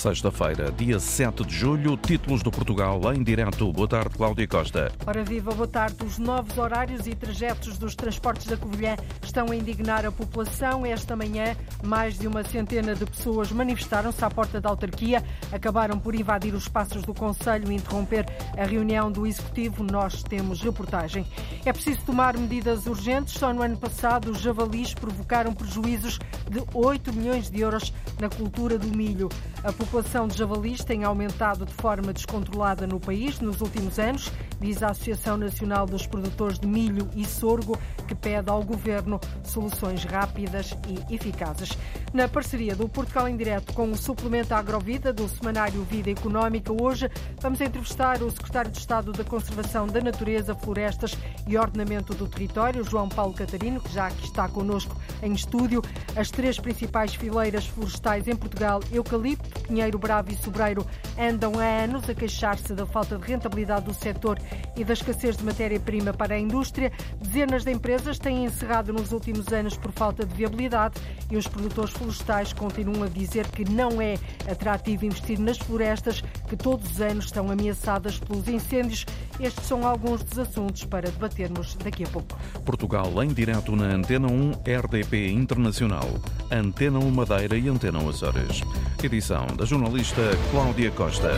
[0.00, 3.70] sexta-feira, dia 7 de julho, títulos do Portugal em direto.
[3.70, 4.90] Boa tarde, Cláudia Costa.
[5.06, 6.02] Ora viva, boa tarde.
[6.06, 10.86] Os novos horários e trajetos dos transportes da Covilhã estão a indignar a população.
[10.86, 16.14] Esta manhã, mais de uma centena de pessoas manifestaram-se à porta da autarquia, acabaram por
[16.14, 18.24] invadir os espaços do Conselho e interromper
[18.56, 19.84] a reunião do Executivo.
[19.84, 21.26] Nós temos reportagem.
[21.62, 23.34] É preciso tomar medidas urgentes.
[23.34, 28.78] Só no ano passado, os javalis provocaram prejuízos de 8 milhões de euros na cultura
[28.78, 29.28] do milho.
[29.62, 34.84] A população de javalis tem aumentado de forma descontrolada no país nos últimos anos, diz
[34.84, 37.76] a Associação Nacional dos Produtores de Milho e Sorgo,
[38.06, 41.76] que pede ao governo soluções rápidas e eficazes.
[42.12, 47.10] Na parceria do Portugal em Direto com o suplemento Agrovida do semanário Vida Económica, hoje
[47.40, 51.18] vamos entrevistar o secretário de Estado da Conservação da Natureza, Florestas
[51.48, 55.82] e Ordenamento do Território, João Paulo Catarino, que já aqui está connosco em estúdio.
[56.14, 60.86] As três principais fileiras florestais em Portugal, eucalipto, pinheiro bravo e sobreiro,
[61.18, 64.38] andam há anos a queixar-se da falta de rentabilidade do setor
[64.76, 66.92] e da escassez de matéria-prima para a indústria.
[67.20, 71.00] Dezenas de empresas têm encerrado nos últimos anos por falta de viabilidade
[71.30, 74.14] e os produtores florestais continuam a dizer que não é
[74.50, 79.06] atrativo investir nas florestas que todos os anos estão ameaçadas pelos incêndios.
[79.38, 82.38] Estes são alguns dos assuntos para debatermos daqui a pouco.
[82.64, 86.08] Portugal em direto na Antena 1 RDP Internacional,
[86.50, 88.62] Antena 1 Madeira e Antena 1 Açores.
[89.02, 90.20] Edição da jornalista
[90.50, 91.30] Cláudia Costa.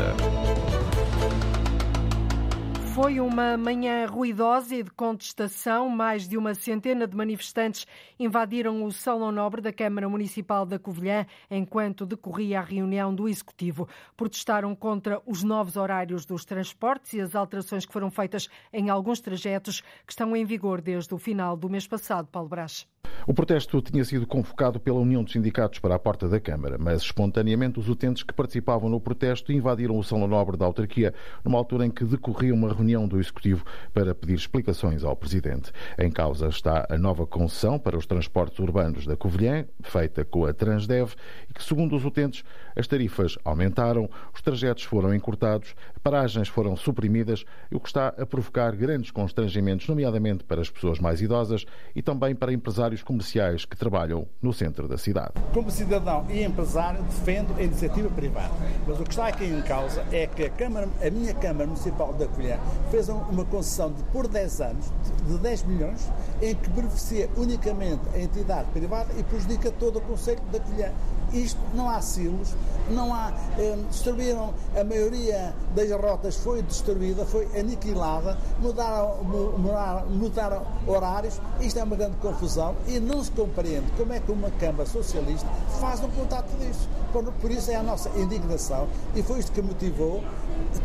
[2.93, 5.89] Foi uma manhã ruidosa e de contestação.
[5.89, 7.87] Mais de uma centena de manifestantes
[8.19, 13.89] invadiram o Salão Nobre da Câmara Municipal da Covilhã enquanto decorria a reunião do Executivo.
[14.17, 19.21] Protestaram contra os novos horários dos transportes e as alterações que foram feitas em alguns
[19.21, 22.27] trajetos que estão em vigor desde o final do mês passado.
[22.27, 22.89] Paulo Brás.
[23.25, 27.03] O protesto tinha sido convocado pela União dos Sindicatos para a porta da Câmara, mas
[27.03, 31.87] espontaneamente os utentes que participavam no protesto invadiram o Salão Nobre da autarquia numa altura
[31.87, 35.71] em que decorria uma reunião do Executivo para pedir explicações ao Presidente.
[35.97, 40.53] Em causa está a nova concessão para os transportes urbanos da Covilhã, feita com a
[40.53, 41.13] Transdev,
[41.49, 42.43] e que, segundo os utentes,
[42.75, 48.75] as tarifas aumentaram, os trajetos foram encurtados, paragens foram suprimidas, o que está a provocar
[48.75, 54.27] grandes constrangimentos, nomeadamente para as pessoas mais idosas e também para empresários comerciais que trabalham
[54.43, 55.35] no centro da cidade.
[55.55, 58.53] Como cidadão e empresário, defendo a iniciativa privada.
[58.87, 62.13] Mas o que está aqui em causa é que a, Câmara, a minha Câmara Municipal
[62.13, 62.59] da Colher
[62.91, 64.93] fez uma concessão de, por 10 anos
[65.27, 66.11] de 10 milhões,
[66.41, 70.93] em que beneficia unicamente a entidade privada e prejudica todo o Conselho da Colher.
[71.33, 72.55] Isto não há silos,
[72.91, 73.33] não há.
[73.59, 81.41] Eh, destruíram a maioria das rotas, foi destruída, foi aniquilada, mudaram, mudaram, mudaram horários.
[81.61, 85.49] Isto é uma grande confusão e não se compreende como é que uma Câmara Socialista
[85.81, 86.89] faz um contato disso.
[87.13, 90.23] Por, por isso é a nossa indignação e foi isto que motivou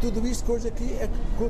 [0.01, 0.97] tudo isto que hoje aqui,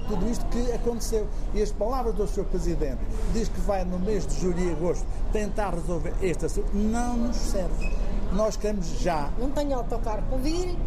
[0.08, 1.28] tudo isto que aconteceu.
[1.54, 2.46] E as palavras do Sr.
[2.46, 3.00] Presidente
[3.34, 7.36] diz que vai no mês de julho e agosto tentar resolver este assunto, não nos
[7.36, 8.07] serve.
[8.38, 9.32] Nós queremos já.
[9.40, 10.78] Não tenho autocarro para vir,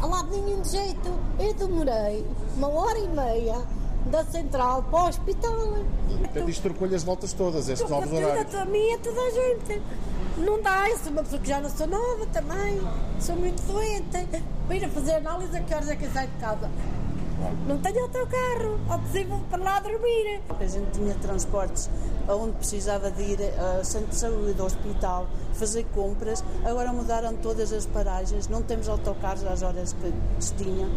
[0.00, 1.10] a lado nenhum de jeito.
[1.36, 2.24] Eu demorei
[2.56, 3.60] uma hora e meia
[4.06, 5.52] da central para o hospital.
[6.20, 8.54] Portanto, isto recolhe as voltas todas, estes novos horários.
[8.54, 9.82] A mim, a toda a gente.
[10.38, 12.80] Não dá, eu sou uma pessoa que já não sou nova também,
[13.20, 14.28] sou muito doente.
[14.68, 16.70] Para ir a fazer análise, a que horas é que eu saio de casa?
[17.66, 20.40] Não tenho autocarro, ao possível para lá dormir.
[20.48, 21.90] A gente tinha transportes
[22.28, 26.44] aonde precisava de ir ao centro de saúde, ao hospital, fazer compras.
[26.64, 30.88] Agora mudaram todas as paragens, não temos autocarros às horas que se tinha.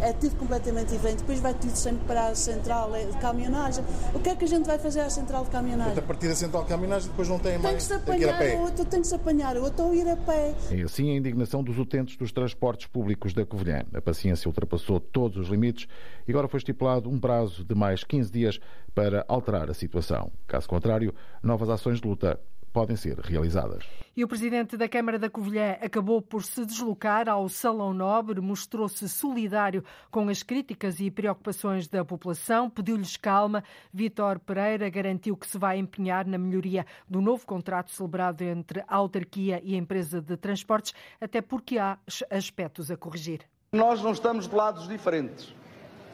[0.00, 1.18] É tudo completamente diferente.
[1.18, 3.84] Depois vai tudo sempre para a central de caminhonagem.
[4.12, 5.98] O que é que a gente vai fazer à central de caminhonagem?
[5.98, 7.76] A partir da central de caminhonagem depois não tem, tem mais.
[7.76, 8.60] Que se apanhar tem que ir a pé.
[8.60, 10.54] outro, tem que se apanhar outro ou ir a pé.
[10.70, 13.82] É assim a indignação dos utentes dos transportes públicos da Covilhã.
[13.94, 15.86] A paciência ultrapassou todos os limites
[16.26, 18.60] e agora foi estipulado um prazo de mais 15 dias
[18.94, 20.30] para alterar a situação.
[20.46, 22.38] Caso contrário, novas ações de luta
[22.72, 23.84] podem ser realizadas.
[24.16, 29.08] E o presidente da Câmara da Covilhã acabou por se deslocar ao Salão Nobre, mostrou-se
[29.08, 33.64] solidário com as críticas e preocupações da população, pediu-lhes calma.
[33.92, 38.94] Vítor Pereira garantiu que se vai empenhar na melhoria do novo contrato celebrado entre a
[38.94, 41.98] autarquia e a empresa de transportes, até porque há
[42.30, 43.40] aspectos a corrigir.
[43.72, 45.52] Nós não estamos de lados diferentes.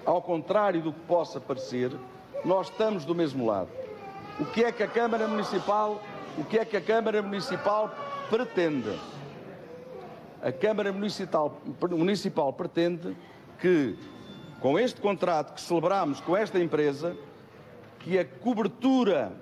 [0.06, 1.92] Ao contrário do que possa parecer,
[2.46, 3.68] nós estamos do mesmo lado.
[4.40, 6.00] O que é que a Câmara Municipal
[6.38, 7.94] o que é que a Câmara Municipal
[8.28, 8.90] pretende?
[10.42, 11.60] A Câmara Municipal,
[11.90, 13.16] Municipal pretende
[13.58, 13.96] que,
[14.60, 17.16] com este contrato que celebramos com esta empresa,
[17.98, 19.32] que a cobertura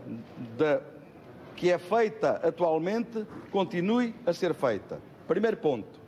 [1.54, 5.00] que é feita atualmente continue a ser feita.
[5.26, 6.00] Primeiro ponto.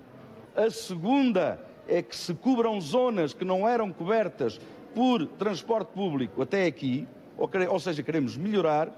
[0.56, 4.60] A segunda é que se cubram zonas que não eram cobertas
[4.94, 7.06] por transporte público até aqui,
[7.36, 8.90] ou seja, queremos melhorar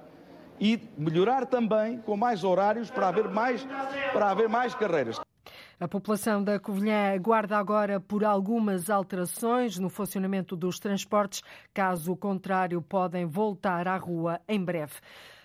[0.63, 3.67] e melhorar também com mais horários para haver mais,
[4.13, 5.19] para haver mais carreiras.
[5.81, 11.43] A população da Covilhã aguarda agora por algumas alterações no funcionamento dos transportes.
[11.75, 14.95] Caso contrário, podem voltar à rua em breve.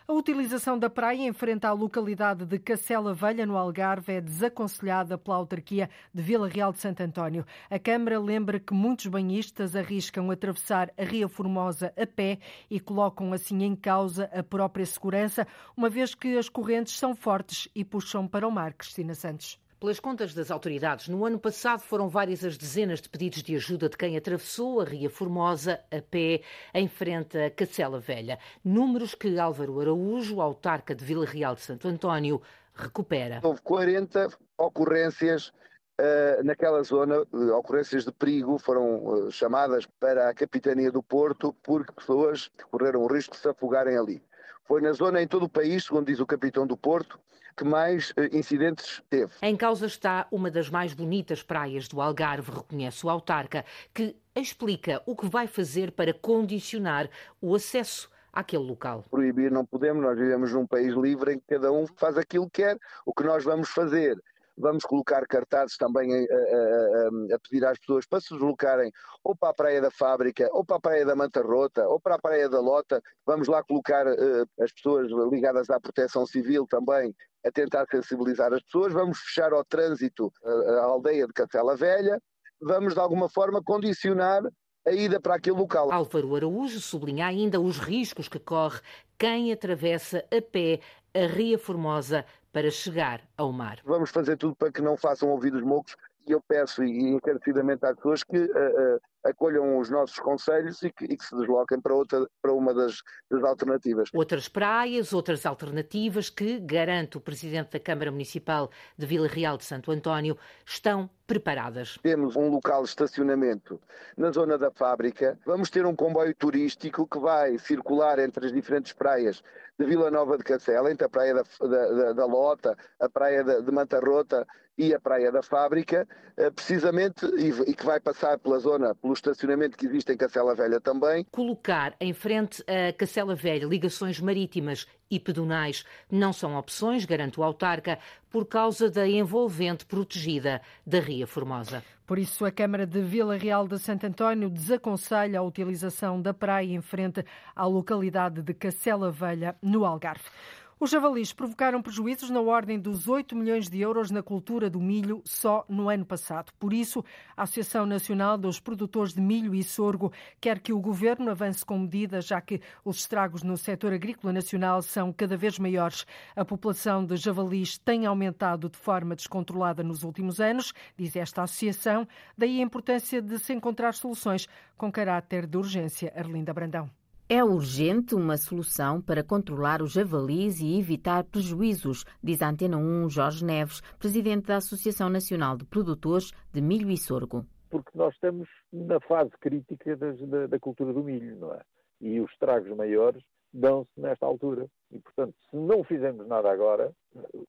[0.10, 5.18] A utilização da praia em frente à localidade de Cacela Velha, no Algarve, é desaconselhada
[5.18, 7.46] pela autarquia de Vila Real de Santo António.
[7.70, 12.40] A Câmara lembra que muitos banhistas arriscam atravessar a Ria Formosa a pé
[12.70, 15.46] e colocam assim em causa a própria segurança,
[15.76, 18.72] uma vez que as correntes são fortes e puxam para o mar.
[18.76, 19.60] Cristina Santos.
[19.80, 23.88] Pelas contas das autoridades, no ano passado foram várias as dezenas de pedidos de ajuda
[23.88, 26.42] de quem atravessou a Ria Formosa a pé
[26.74, 28.40] em frente à Cacela Velha.
[28.66, 32.42] Números que Álvaro Araújo, autarca de Vila Real de Santo António,
[32.74, 33.40] recupera.
[33.44, 35.54] Houve 40 ocorrências
[36.00, 41.56] Uh, naquela zona, uh, ocorrências de perigo foram uh, chamadas para a Capitania do Porto
[41.64, 44.22] porque pessoas correram o risco de se afogarem ali.
[44.66, 47.20] Foi na zona em todo o país, segundo diz o capitão do Porto,
[47.58, 49.34] que mais eh, incidentes teve.
[49.42, 55.02] Em causa está uma das mais bonitas praias do Algarve, reconhece o autarca, que explica
[55.06, 57.10] o que vai fazer para condicionar
[57.42, 59.04] o acesso àquele local.
[59.10, 62.62] Proibir não podemos, nós vivemos num país livre em que cada um faz aquilo que
[62.62, 62.78] quer.
[63.04, 64.22] O que nós vamos fazer
[64.58, 68.92] Vamos colocar cartazes também a, a, a, pedir às pessoas para se deslocarem
[69.24, 72.16] ou para a Praia da Fábrica, ou para a Praia da Manta Rota, ou para
[72.16, 73.02] a Praia da Lota.
[73.26, 77.14] Vamos lá colocar uh, as pessoas ligadas à proteção civil também
[77.46, 78.94] a tentar sensibilizar as pessoas.
[78.94, 82.20] Vamos fechar ao trânsito a, a aldeia de Castela Velha.
[82.60, 84.42] Vamos, de alguma forma, condicionar
[84.88, 85.92] a ida para aquele local.
[85.92, 88.80] Álvaro Araújo sublinha ainda os riscos que corre
[89.18, 90.80] quem atravessa a pé
[91.14, 92.26] a Ria Formosa
[92.58, 93.78] para chegar ao mar.
[93.86, 95.96] Vamos fazer tudo para que não façam ouvidos mocos
[96.26, 100.92] e eu peço e encarecidamente às pessoas que uh, uh, acolham os nossos conselhos e
[100.92, 104.10] que, e que, se desloquem para, outra, para uma das, das, alternativas.
[104.14, 109.66] Outras praias, outras alternativas que, garante o Presidente da Câmara Municipal de Vila Real de
[109.66, 112.00] Santo António, estão preparadas.
[112.02, 113.80] Temos um local de estacionamento
[114.16, 115.38] na zona da fábrica.
[115.46, 119.44] Vamos ter um comboio turístico que vai circular entre as diferentes praias
[119.78, 123.62] de Vila Nova de Cacela, entre a praia da, da, da Lota, a praia de,
[123.62, 124.48] de Mantarrota
[124.78, 129.14] e a praia da fábrica, eh, precisamente, e, e que vai passar pela zona, pelo
[129.18, 131.26] estacionamento que existe em Cacela Velha também.
[131.32, 137.44] Colocar em frente a Cacela Velha ligações marítimas e pedonais não são opções, garante o
[137.44, 138.00] autarca,
[138.30, 141.84] por causa da envolvente protegida da Ria Formosa.
[142.06, 146.74] Por isso, a Câmara de Vila Real de Santo António desaconselha a utilização da praia
[146.74, 147.24] em frente
[147.56, 150.30] à localidade de Cacela Velha, no Algarve.
[150.80, 155.24] Os javalis provocaram prejuízos na ordem dos 8 milhões de euros na cultura do milho
[155.26, 156.54] só no ano passado.
[156.60, 157.04] Por isso,
[157.36, 161.80] a Associação Nacional dos Produtores de Milho e Sorgo quer que o governo avance com
[161.80, 166.06] medidas, já que os estragos no setor agrícola nacional são cada vez maiores.
[166.36, 172.08] A população de javalis tem aumentado de forma descontrolada nos últimos anos, diz esta associação,
[172.38, 174.48] daí a importância de se encontrar soluções
[174.78, 176.14] com caráter de urgência.
[176.16, 176.88] Arlinda Brandão.
[177.30, 183.10] É urgente uma solução para controlar os javalis e evitar prejuízos, diz a Antena 1
[183.10, 187.46] Jorge Neves, presidente da Associação Nacional de Produtores de Milho e Sorgo.
[187.70, 191.62] Porque nós estamos na fase crítica das, da, da, cultura do milho, não é?
[192.00, 193.22] E os estragos maiores
[193.54, 194.66] dão-se nesta altura.
[194.90, 196.94] E, portanto, se não fizermos nada agora,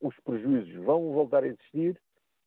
[0.01, 1.97] os prejuízos vão voltar a existir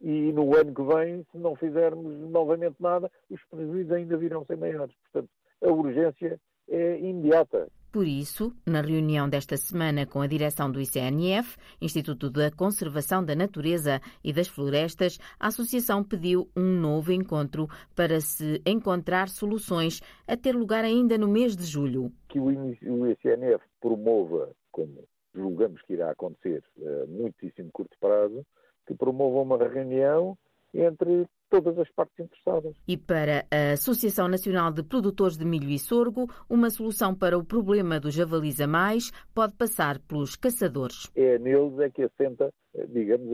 [0.01, 4.57] e no ano que vem, se não fizermos novamente nada, os prejuízos ainda virão ser
[4.57, 4.93] maiores.
[5.13, 5.31] Portanto,
[5.63, 6.37] a urgência
[6.67, 7.67] é imediata.
[7.91, 13.35] Por isso, na reunião desta semana com a direção do ICNF, Instituto da Conservação da
[13.35, 20.37] Natureza e das Florestas, a Associação pediu um novo encontro para se encontrar soluções a
[20.37, 22.13] ter lugar ainda no mês de julho.
[22.29, 25.03] Que o ICNF promova, como
[25.35, 28.45] julgamos que irá acontecer a muitíssimo curto prazo,
[28.87, 30.37] que promova uma reunião
[30.73, 32.73] entre todas as partes interessadas.
[32.87, 37.43] E para a Associação Nacional de Produtores de Milho e Sorgo, uma solução para o
[37.43, 41.11] problema do javalis a mais pode passar pelos caçadores.
[41.15, 42.53] É neles é que assenta,
[42.89, 43.29] digamos,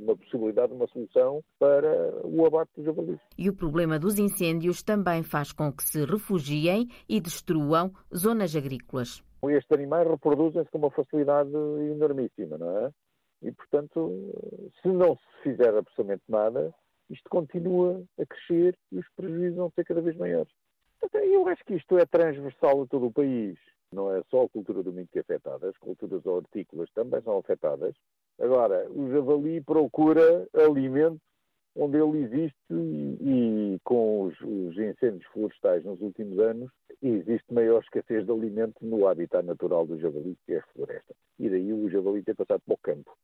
[0.00, 3.18] uma possibilidade, uma solução para o abate dos javalis.
[3.36, 9.22] E o problema dos incêndios também faz com que se refugiem e destruam zonas agrícolas.
[9.44, 11.50] Estes animais reproduzem-se com uma facilidade
[11.92, 12.90] enormíssima, não é?
[13.42, 14.10] E, portanto,
[14.82, 16.74] se não se fizer absolutamente nada,
[17.08, 20.52] isto continua a crescer e os prejuízos vão ser cada vez maiores.
[21.12, 23.56] Eu acho que isto é transversal a todo o país.
[23.92, 27.38] Não é só a cultura do milho que é afetada, as culturas hortícolas também são
[27.38, 27.94] afetadas.
[28.38, 31.20] Agora, o javali procura alimento
[31.78, 36.70] onde ele existe e, e com os, os, incêndios florestais nos últimos anos,
[37.00, 41.14] existe maior escassez de alimento no habitat natural do javali, que é a floresta.
[41.38, 43.16] E daí o javali ter passado para o campo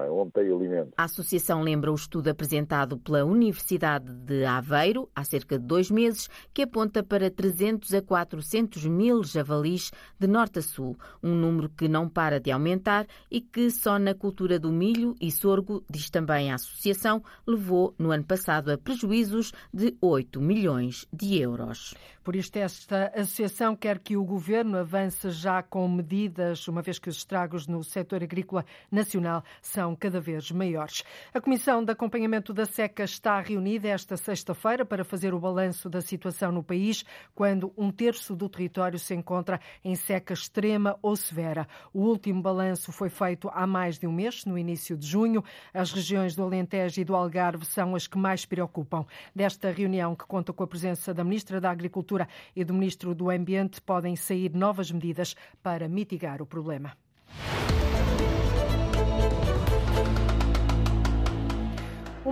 [0.00, 0.10] é?
[0.10, 0.92] onde tem alimento.
[0.96, 6.28] A associação lembra o estudo apresentado pela Universidade de Aveiro há cerca de dois meses,
[6.52, 11.88] que aponta para 300 a 400 mil javalis de norte a sul, um número que
[11.88, 16.50] não para de aumentar e que só na cultura do milho e sorgo, diz também
[16.50, 21.94] a associação, levou no ano passado a prejuízos de 8 milhões de euros.
[22.22, 27.08] Por isto, esta associação quer que o governo avance já com medidas, uma vez que
[27.08, 31.02] os estragos no setor agrícola nacional são cada vez maiores.
[31.34, 36.00] A Comissão de Acompanhamento da Seca está reunida esta sexta-feira para fazer o balanço da
[36.00, 41.66] situação no país, quando um terço do território se encontra em seca extrema ou severa.
[41.92, 45.42] O último balanço foi feito há mais de um mês, no início de junho.
[45.74, 49.04] As regiões do Alentejo e do Algarve são as que mais preocupam.
[49.34, 53.30] Desta reunião, que conta com a presença da Ministra da Agricultura e do Ministro do
[53.30, 56.96] Ambiente podem sair novas medidas para mitigar o problema.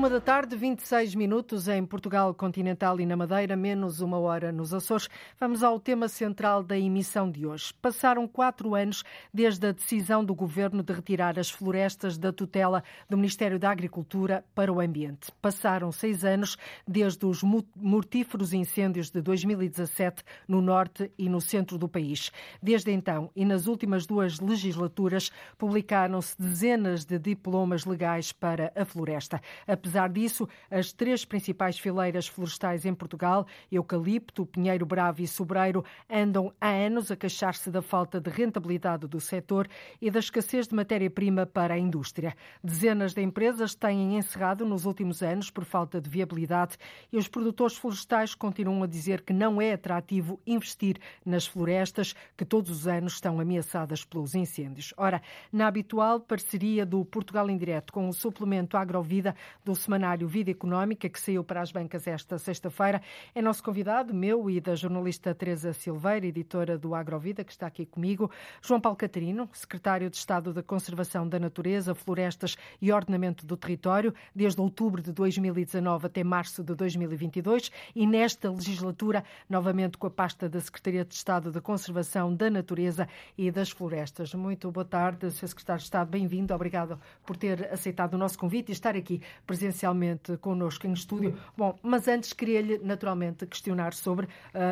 [0.00, 4.72] Uma da tarde, 26 minutos em Portugal continental e na Madeira, menos uma hora nos
[4.72, 5.10] Açores.
[5.38, 7.74] Vamos ao tema central da emissão de hoje.
[7.82, 13.18] Passaram quatro anos desde a decisão do governo de retirar as florestas da tutela do
[13.18, 15.30] Ministério da Agricultura para o Ambiente.
[15.42, 16.56] Passaram seis anos
[16.88, 17.42] desde os
[17.76, 22.32] mortíferos incêndios de 2017 no norte e no centro do país.
[22.62, 29.42] Desde então e nas últimas duas legislaturas, publicaram-se dezenas de diplomas legais para a floresta.
[29.68, 36.52] Apesar disso, as três principais fileiras florestais em Portugal, eucalipto, pinheiro bravo e sobreiro, andam
[36.60, 39.68] há anos a queixar-se da falta de rentabilidade do setor
[40.00, 42.34] e da escassez de matéria-prima para a indústria.
[42.62, 46.76] Dezenas de empresas têm encerrado nos últimos anos por falta de viabilidade
[47.12, 52.44] e os produtores florestais continuam a dizer que não é atrativo investir nas florestas que
[52.44, 54.92] todos os anos estão ameaçadas pelos incêndios.
[54.96, 59.34] Ora, na habitual parceria do Portugal Indireto com o suplemento Agrovida
[59.74, 63.00] semanário Vida Económica, que saiu para as bancas esta sexta-feira.
[63.34, 67.86] É nosso convidado, meu e da jornalista Teresa Silveira, editora do Agrovida, que está aqui
[67.86, 68.30] comigo.
[68.62, 74.14] João Paulo Catarino, secretário de Estado da Conservação da Natureza, Florestas e Ordenamento do Território,
[74.34, 77.70] desde outubro de 2019 até março de 2022.
[77.94, 83.08] E nesta legislatura, novamente com a pasta da Secretaria de Estado da Conservação da Natureza
[83.36, 84.34] e das Florestas.
[84.34, 85.48] Muito boa tarde, Sr.
[85.48, 86.10] Secretário de Estado.
[86.10, 86.54] Bem-vindo.
[86.54, 89.20] Obrigado por ter aceitado o nosso convite e estar aqui
[89.60, 91.38] presencialmente connosco em estúdio.
[91.54, 94.28] Bom, mas antes queria-lhe naturalmente questionar sobre uh,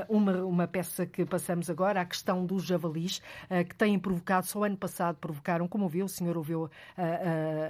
[0.09, 3.19] uma, uma peça que passamos agora, a questão dos javalis,
[3.51, 6.71] uh, que têm provocado, só ano passado provocaram, como ouviu, o senhor ouviu uh,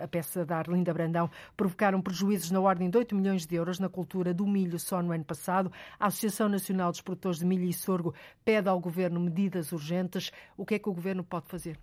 [0.05, 3.89] a peça da Arlinda Brandão, provocaram prejuízos na ordem de 8 milhões de euros na
[3.89, 5.73] cultura do milho só no ano passado.
[5.99, 10.31] A Associação Nacional dos Produtores de Milho e Sorgo pede ao Governo medidas urgentes.
[10.57, 11.79] O que é que o Governo pode fazer?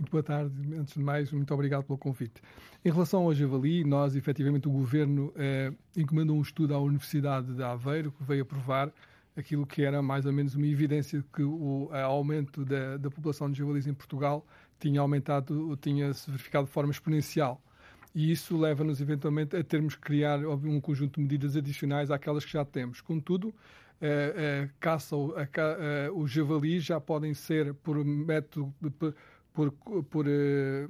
[0.00, 0.54] Muito boa tarde.
[0.74, 2.40] Antes de mais, muito obrigado pelo convite.
[2.82, 7.62] Em relação ao javali, nós, efetivamente, o Governo eh, encomendou um estudo à Universidade de
[7.62, 8.90] Aveiro que veio a provar
[9.36, 13.58] aquilo que era mais ou menos uma evidência que o aumento da, da população de
[13.58, 14.46] javalis em Portugal
[14.78, 17.62] tinha aumentado, tinha-se verificado de forma exponencial.
[18.14, 22.52] E isso leva-nos, eventualmente, a termos que criar um conjunto de medidas adicionais àquelas que
[22.52, 23.02] já temos.
[23.02, 23.54] Contudo,
[24.00, 28.90] a, eh, a eh, caça, a, a, já podem ser, por método de,
[29.52, 30.88] por, por, eh,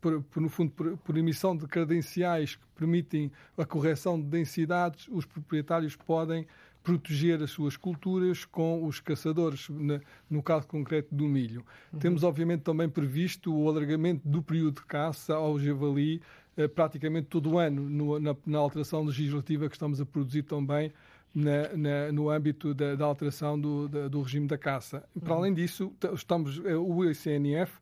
[0.00, 5.08] por, por no fundo, por, por, emissão de credenciais que permitem a correção de densidades,
[5.10, 6.46] os proprietários podem
[6.86, 9.68] proteger as suas culturas com os caçadores,
[10.30, 11.66] no caso concreto do milho.
[11.92, 11.98] Uhum.
[11.98, 16.22] Temos, obviamente, também previsto o alargamento do período de caça ao javali
[16.56, 20.92] eh, praticamente todo o ano, no, na, na, alteração legislativa que estamos a produzir também
[21.34, 25.02] na, na, no âmbito da, da alteração do, da, do regime da caça.
[25.20, 25.40] Para uhum.
[25.40, 27.80] além disso, estamos, eh, o ICNF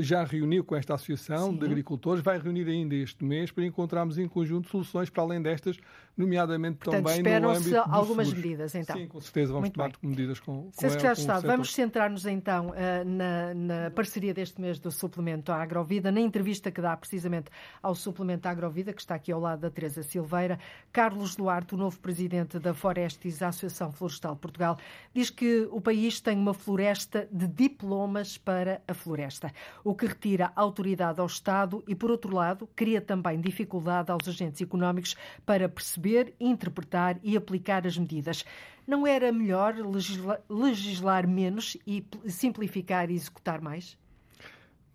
[0.00, 1.58] já reuniu com esta Associação Sim.
[1.58, 5.78] de Agricultores, vai reunir ainda este mês para encontrarmos em conjunto soluções para além destas,
[6.16, 8.32] nomeadamente Portanto, também no âmbito algumas seguros.
[8.32, 8.96] medidas, então.
[8.96, 10.10] Sim, com certeza vamos Muito tomar bem.
[10.10, 10.90] medidas com, com, Sr.
[10.90, 15.62] Secretário de Estado, vamos centrar-nos então eh, na, na, parceria deste mês do suplemento à
[15.62, 17.50] Agrovida, na entrevista que dá precisamente
[17.82, 20.58] ao suplemento à Agrovida, que está aqui ao lado da Teresa Silveira.
[20.92, 24.78] Carlos Duarte, o novo presidente da Forestes, a Associação Florestal Portugal,
[25.12, 29.52] diz que o país tem uma floresta de diplomas para a floresta
[29.82, 34.60] o que retira autoridade ao Estado e, por outro lado, cria também dificuldade aos agentes
[34.60, 36.03] económicos para perceber,
[36.40, 38.44] interpretar e aplicar as medidas.
[38.86, 43.96] Não era melhor legislar, legislar menos e simplificar e executar mais?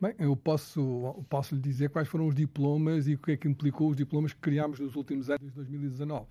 [0.01, 3.47] Bem, eu posso, posso lhe dizer quais foram os diplomas e o que é que
[3.47, 6.25] implicou os diplomas que criámos nos últimos anos de 2019.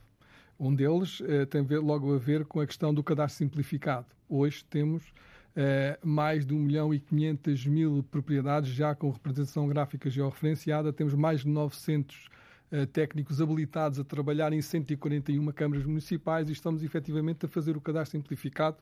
[0.59, 4.07] Um deles eh, tem logo a ver com a questão do cadastro simplificado.
[4.29, 5.13] Hoje temos
[5.55, 11.15] eh, mais de 1 milhão e 500 mil propriedades já com representação gráfica georreferenciada, temos
[11.15, 12.48] mais de 900 eh,
[12.93, 18.19] técnicos habilitados a trabalhar em 141 câmaras municipais e estamos efetivamente a fazer o cadastro
[18.19, 18.77] simplificado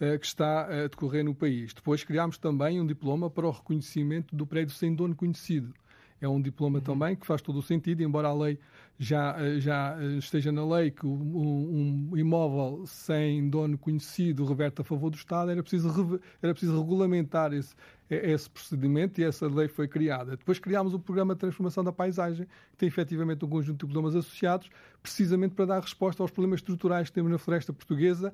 [0.00, 1.72] eh, que está a decorrer no país.
[1.72, 5.74] Depois criámos também um diploma para o reconhecimento do prédio sem dono conhecido.
[6.20, 6.84] É um diploma uhum.
[6.84, 8.58] também que faz todo o sentido, embora a lei
[8.98, 14.84] já, eh, já esteja na lei que um, um imóvel sem dono conhecido reverte a
[14.84, 17.74] favor do Estado, era preciso, era preciso regulamentar esse,
[18.08, 20.36] é esse procedimento e essa lei foi criada.
[20.36, 24.14] Depois criámos o Programa de Transformação da Paisagem, que tem efetivamente um conjunto de problemas
[24.14, 24.70] associados,
[25.02, 28.32] precisamente para dar resposta aos problemas estruturais que temos na floresta portuguesa,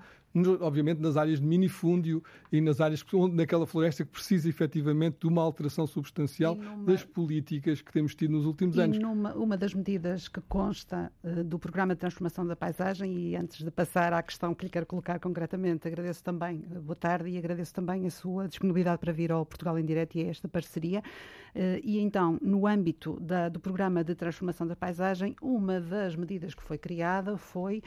[0.61, 5.43] obviamente nas áreas de minifúndio e nas áreas naquela floresta que precisa efetivamente de uma
[5.43, 6.85] alteração substancial numa...
[6.85, 8.99] das políticas que temos tido nos últimos e anos.
[8.99, 13.65] Numa, uma das medidas que consta uh, do Programa de Transformação da Paisagem, e antes
[13.65, 17.39] de passar à questão que lhe quero colocar concretamente, agradeço também, uh, boa tarde, e
[17.39, 21.01] agradeço também a sua disponibilidade para vir ao Portugal em Direto e a esta parceria.
[21.57, 26.55] Uh, e então, no âmbito da, do Programa de Transformação da Paisagem, uma das medidas
[26.55, 27.83] que foi criada foi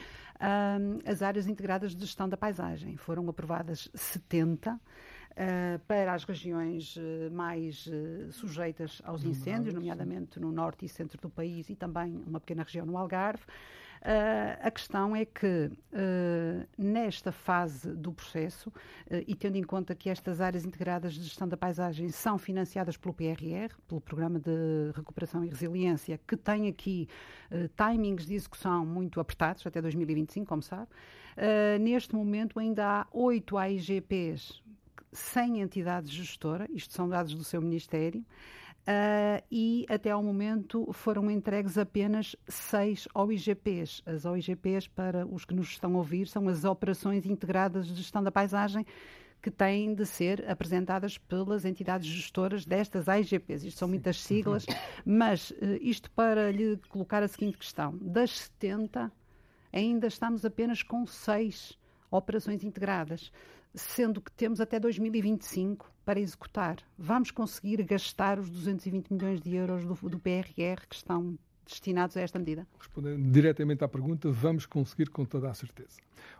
[1.04, 2.96] as áreas integradas de gestão da paisagem.
[2.96, 4.78] Foram aprovadas 70
[5.36, 11.20] Uh, para as regiões uh, mais uh, sujeitas aos incêndios, nomeadamente no norte e centro
[11.20, 13.42] do país e também uma pequena região no Algarve.
[14.62, 15.70] a questão é que,
[16.78, 18.72] nesta fase do processo,
[19.26, 23.12] e tendo em conta que estas áreas integradas de gestão da paisagem são financiadas pelo
[23.12, 27.08] PRR, pelo Programa de Recuperação e Resiliência, que tem aqui
[27.76, 30.88] timings de execução muito apertados, até 2025, como sabe,
[31.80, 34.64] neste momento ainda há oito AIGPs
[35.16, 41.30] sem entidade gestora, isto são dados do seu Ministério, uh, e até ao momento foram
[41.30, 44.02] entregues apenas seis OIGPs.
[44.04, 48.22] As OIGPs, para os que nos estão a ouvir, são as Operações Integradas de Gestão
[48.22, 48.84] da Paisagem,
[49.42, 53.64] que têm de ser apresentadas pelas entidades gestoras destas AIGPs.
[53.64, 54.66] Isto são muitas siglas,
[55.04, 59.10] mas uh, isto para lhe colocar a seguinte questão: das 70,
[59.72, 61.78] ainda estamos apenas com seis
[62.10, 63.32] operações integradas
[63.76, 66.78] sendo que temos até 2025 para executar.
[66.98, 72.20] Vamos conseguir gastar os 220 milhões de euros do, do PRR que estão destinados a
[72.20, 72.66] esta medida?
[72.78, 75.96] Respondendo diretamente à pergunta, vamos conseguir com toda a certeza.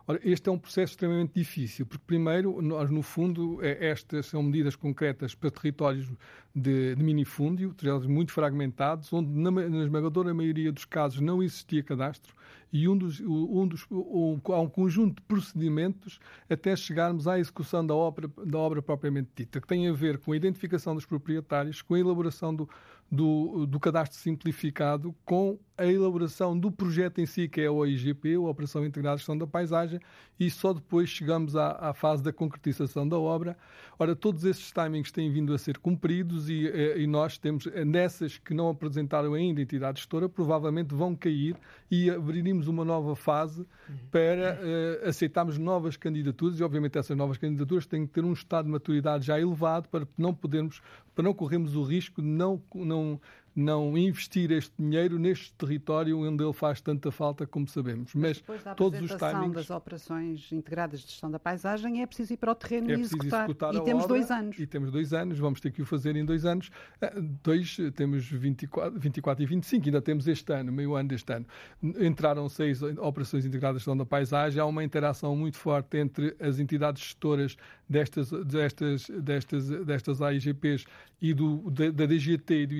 [0.07, 4.41] Ora, este é um processo extremamente difícil, porque primeiro, nós no fundo, é, estas são
[4.41, 6.09] medidas concretas para territórios
[6.55, 11.83] de, de minifúndio, territórios muito fragmentados, onde na, na esmagadora maioria dos casos não existia
[11.83, 12.33] cadastro,
[12.71, 17.85] e um dos, um dos, um, há um conjunto de procedimentos até chegarmos à execução
[17.85, 21.81] da obra, da obra propriamente dita, que tem a ver com a identificação dos proprietários,
[21.81, 22.69] com a elaboração do,
[23.09, 28.33] do, do cadastro simplificado, com a elaboração do projeto em si, que é o OIGP,
[28.35, 29.99] a Operação Integrada de Gestão da Paisagem,
[30.39, 33.55] e só depois chegamos à, à, fase da concretização da obra.
[33.99, 37.85] Ora, todos esses timings têm vindo a ser cumpridos e, eh, e nós temos, eh,
[37.85, 41.55] nessas que não apresentaram ainda entidade gestora, provavelmente vão cair
[41.89, 43.65] e abriríamos uma nova fase
[44.11, 48.65] para uh, aceitarmos novas candidaturas e, obviamente, essas novas candidaturas têm que ter um estado
[48.65, 50.81] de maturidade já elevado para não podermos,
[51.15, 53.19] para não corrermos o risco de não, não
[53.57, 58.13] não investir este dinheiro neste território onde ele faz tanta falta, como sabemos.
[58.13, 59.55] Mas, Mas todos os timings...
[59.55, 63.01] das operações integradas de gestão da paisagem é preciso ir para o terreno é e
[63.01, 63.49] executar.
[63.49, 64.59] E temos obra, dois anos.
[64.59, 66.69] E temos dois anos, vamos ter que o fazer em dois anos.
[67.01, 67.11] Ah,
[67.43, 71.47] dois, temos 24, 24 e 25, ainda temos este ano, meio ano deste ano.
[71.81, 76.59] Entraram seis operações integradas de gestão da paisagem, há uma interação muito forte entre as
[76.59, 77.57] entidades gestoras
[77.89, 80.85] destas, destas, destas, destas AIGPs
[81.19, 82.75] e do, da, da DGT e do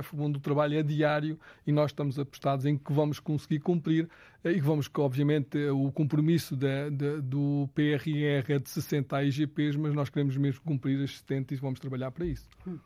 [0.00, 4.08] ICNF, onde o trabalho é diário e nós estamos apostados em que vamos conseguir cumprir
[4.42, 9.94] eh, e que vamos, obviamente, eh, o compromisso do PRR é de 60 AIGPs, mas
[9.94, 12.48] nós queremos mesmo cumprir as 70 e vamos trabalhar para isso.
[12.66, 12.78] Hum.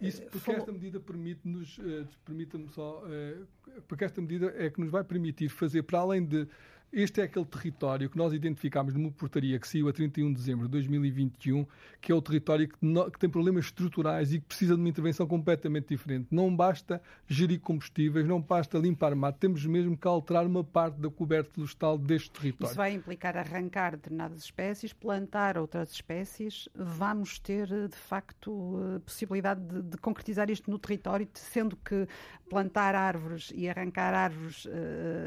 [0.00, 0.60] isso porque falou...
[0.60, 3.46] esta medida permite-nos, uh, permita-me só, uh,
[3.86, 6.48] porque esta medida é que nos vai permitir fazer, para além de
[6.92, 10.66] este é aquele território que nós identificámos numa portaria que saiu a 31 de dezembro
[10.66, 11.66] de 2021,
[12.00, 14.88] que é o território que, no, que, tem problemas estruturais e que precisa de uma
[14.88, 16.28] intervenção completamente diferente.
[16.30, 21.10] Não basta gerir combustíveis, não basta limpar mato, temos mesmo que alterar uma parte da
[21.10, 22.70] coberta florestal deste território.
[22.70, 26.68] Isso vai implicar arrancar determinadas espécies, plantar outras espécies.
[26.74, 32.06] Vamos ter, de facto, a possibilidade de, de concretizar isto no território, sendo que
[32.48, 34.70] plantar árvores e arrancar árvores uh,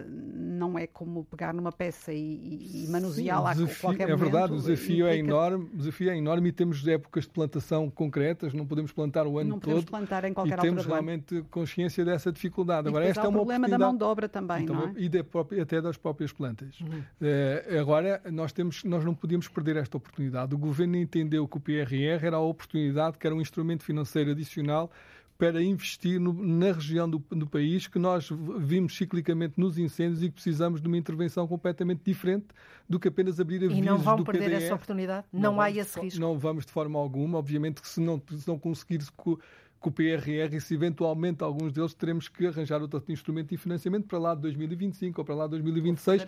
[0.08, 4.12] não é como pegar pegar numa peça e, e manuseá-la a qualquer é momento.
[4.12, 8.53] É verdade, o desafio é enorme, desafio é enorme e temos épocas de plantação concretas,
[8.53, 9.75] não podemos plantar o ano não todo.
[9.75, 12.88] Não podemos plantar em qualquer e temos realmente consciência dessa dificuldade.
[12.88, 14.93] E agora esta é uma problema da mão de obra também, então, não é?
[14.97, 16.79] E própria, até das próprias plantas.
[16.79, 16.99] Uhum.
[16.99, 20.53] Uh, agora nós temos, nós não podíamos perder esta oportunidade.
[20.53, 24.91] O governo entendeu que o PRR era a oportunidade, que era um instrumento financeiro adicional
[25.39, 30.28] para investir no, na região do, do, país que nós vimos ciclicamente nos incêndios e
[30.28, 32.47] que precisamos de uma intervenção completamente diferente
[32.89, 34.63] do que apenas abrir avisos E não vão do perder PDR.
[34.63, 35.25] essa oportunidade?
[35.32, 36.19] Não, não há vamos, esse risco?
[36.19, 37.38] Não vamos de forma alguma.
[37.38, 39.38] Obviamente que se não, se não conseguir com,
[39.80, 44.08] com o PRR e se eventualmente alguns deles teremos que arranjar outro instrumento de financiamento
[44.08, 46.21] para lá de 2025 ou para lá de 2026.
[46.21, 46.28] O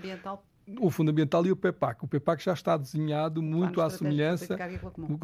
[0.79, 2.03] o Fundamental e o PEPAC.
[2.03, 4.57] O PEPAC já está desenhado muito à semelhança,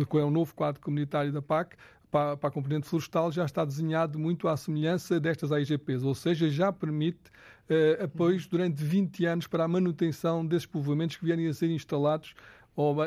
[0.08, 1.76] com é o novo quadro comunitário da PAC,
[2.10, 6.50] para, para, a componente florestal, já está desenhado muito à semelhança destas AIGPs, ou seja,
[6.50, 7.30] já permite
[7.70, 12.34] uh, apoios durante 20 anos para a manutenção desses povoamentos que vierem a ser instalados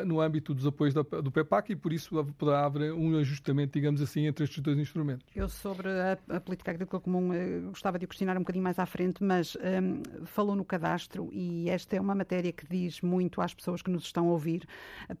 [0.05, 4.25] no âmbito dos apoios do PEPAC e por isso poderá haver um ajustamento, digamos assim,
[4.25, 5.25] entre estes dois instrumentos.
[5.33, 8.77] Eu sobre a, a política agrícola comum eh, gostava de o questionar um bocadinho mais
[8.77, 13.39] à frente, mas um, falou no cadastro e esta é uma matéria que diz muito
[13.39, 14.67] às pessoas que nos estão a ouvir,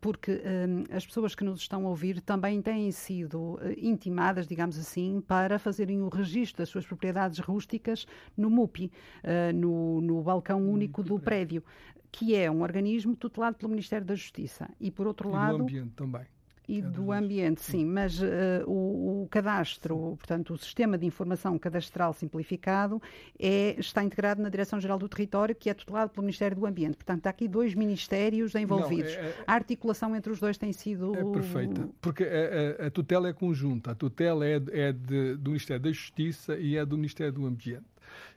[0.01, 4.77] porque um, as pessoas que nos estão a ouvir também têm sido uh, intimadas, digamos
[4.77, 8.91] assim, para fazerem o registro das suas propriedades rústicas no MUPI,
[9.23, 11.63] uh, no, no balcão único do prédio
[12.11, 14.69] que é um organismo tutelado pelo Ministério da Justiça.
[14.79, 15.57] E, por outro e lado.
[15.57, 16.25] do ambiente também.
[16.67, 18.25] E é do ambiente, sim, mas uh,
[18.65, 20.15] o, o, cadastro, sim.
[20.15, 23.01] portanto, o sistema de informação cadastral simplificado
[23.37, 26.95] é, está integrado na Direção-Geral do Território, que é tutelado pelo Ministério do Ambiente.
[26.95, 29.13] Portanto, há aqui dois ministérios envolvidos.
[29.15, 31.13] Não, é, é, a articulação entre os dois tem sido.
[31.13, 33.91] É perfeita, porque a, a, a tutela é conjunta.
[33.91, 37.90] A tutela é, é de, do Ministério da Justiça e é do Ministério do Ambiente.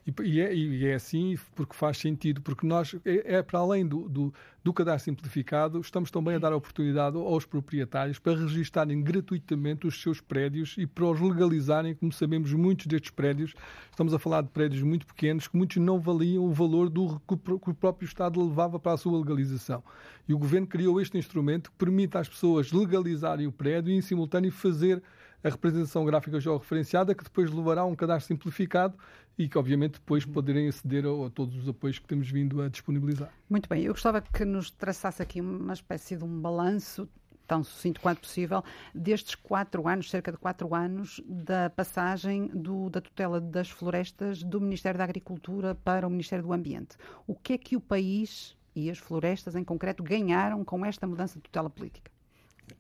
[0.06, 3.86] E, e, é, e, é, assim porque faz sentido, porque nós, é, é para além
[3.86, 9.02] do, do, do, cadastro simplificado, estamos também a dar a oportunidade aos proprietários para registarem
[9.02, 13.54] gratuitamente os seus prédios e para os legalizarem, como sabemos, muitos destes prédios,
[13.90, 17.70] estamos a falar de prédios muito pequenos, que muitos não valiam o valor do que
[17.70, 19.82] o próprio Estado levava para a sua legalização.
[20.28, 24.00] E o Governo criou este instrumento que permite às pessoas legalizarem o prédio e, em
[24.00, 25.02] simultâneo, fazer
[25.44, 28.96] a representação gráfica georreferenciada, que depois levará a um cadastro simplificado
[29.36, 32.68] e que, obviamente, depois poderem aceder a, a, todos os apoios que temos vindo a
[32.68, 33.30] disponibilizar.
[33.48, 37.06] Muito bem, eu gostava que nos traçasse aqui uma espécie de um balanço
[37.46, 43.02] tão sucinto quanto possível, destes quatro anos, cerca de quatro anos, da passagem do, da
[43.02, 46.96] tutela das florestas do Ministério da Agricultura para o Ministério do Ambiente.
[47.26, 51.34] O que é que o país e as florestas, em concreto, ganharam com esta mudança
[51.34, 52.13] de tutela política?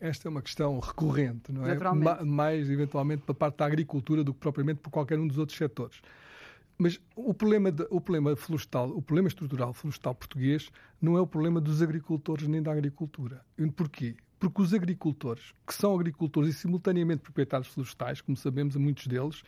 [0.00, 1.74] Esta é uma questão recorrente, não é?
[1.94, 5.38] Ma mais eventualmente para a parte da agricultura do que propriamente por qualquer um dos
[5.38, 6.00] outros setores.
[6.76, 10.70] Mas o problema, de, o problema florestal, o problema estrutural florestal português
[11.00, 13.44] não é o problema dos agricultores nem da agricultura.
[13.76, 14.16] Porquê?
[14.40, 19.42] Porque os agricultores, que são agricultores e simultaneamente proprietários florestais, como sabemos, a muitos deles,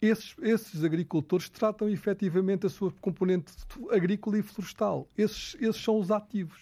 [0.00, 3.52] esses, esses, agricultores tratam efetivamente a sua componente
[3.90, 5.06] agrícola e florestal.
[5.16, 6.58] Esses, esses são os ativos.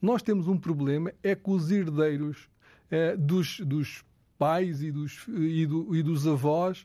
[0.00, 2.50] Nós temos um problema, é que os herdeiros
[2.92, 4.04] eh, dos, dos,
[4.38, 6.84] pais e dos, e, do, e dos avós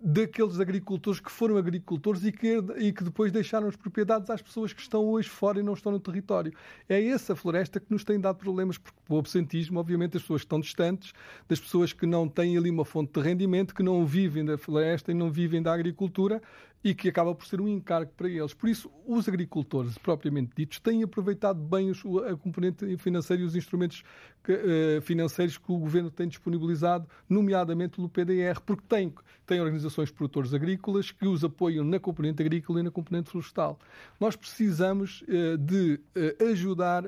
[0.00, 4.72] daqueles agricultores que foram agricultores e que, e que depois deixaram as propriedades às pessoas
[4.72, 6.52] que estão hoje fora e não estão no território.
[6.88, 10.60] É essa floresta que nos tem dado problemas, porque o absentismo, obviamente, as pessoas estão
[10.60, 11.12] distantes,
[11.48, 15.10] das pessoas que não têm ali uma fonte de rendimento, que não vivem da floresta
[15.10, 16.40] e não vivem da agricultura
[16.82, 18.54] e que acaba por ser um encargo para eles.
[18.54, 23.56] Por isso, os agricultores, propriamente ditos, têm aproveitado bem os, a componente financeira e os
[23.56, 24.04] instrumentos
[24.44, 29.12] que, uh, financeiros que o governo tem disponibilizado, nomeadamente pelo PDR, porque tem,
[29.44, 33.78] tem organizações de produtores agrícolas que os apoiam na componente agrícola e na componente florestal.
[34.20, 37.04] Nós precisamos uh, de uh, ajudar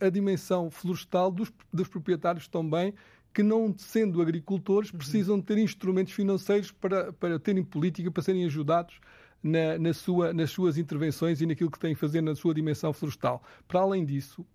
[0.00, 2.94] a dimensão florestal dos, dos proprietários também
[3.32, 4.98] que, não sendo agricultores, uhum.
[4.98, 9.00] precisam ter instrumentos financeiros para, para terem política, para serem ajudados
[9.42, 12.92] na, na sua, nas suas intervenções e naquilo que têm a fazer na sua dimensão
[12.92, 13.42] florestal.
[13.66, 14.46] Para além disso,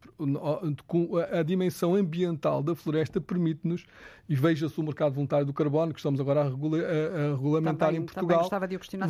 [1.31, 3.85] a, a dimensão ambiental da floresta permite-nos,
[4.29, 7.89] e veja-se o mercado voluntário do carbono, que estamos agora a, regula, a, a regulamentar
[7.89, 8.49] também, em Portugal,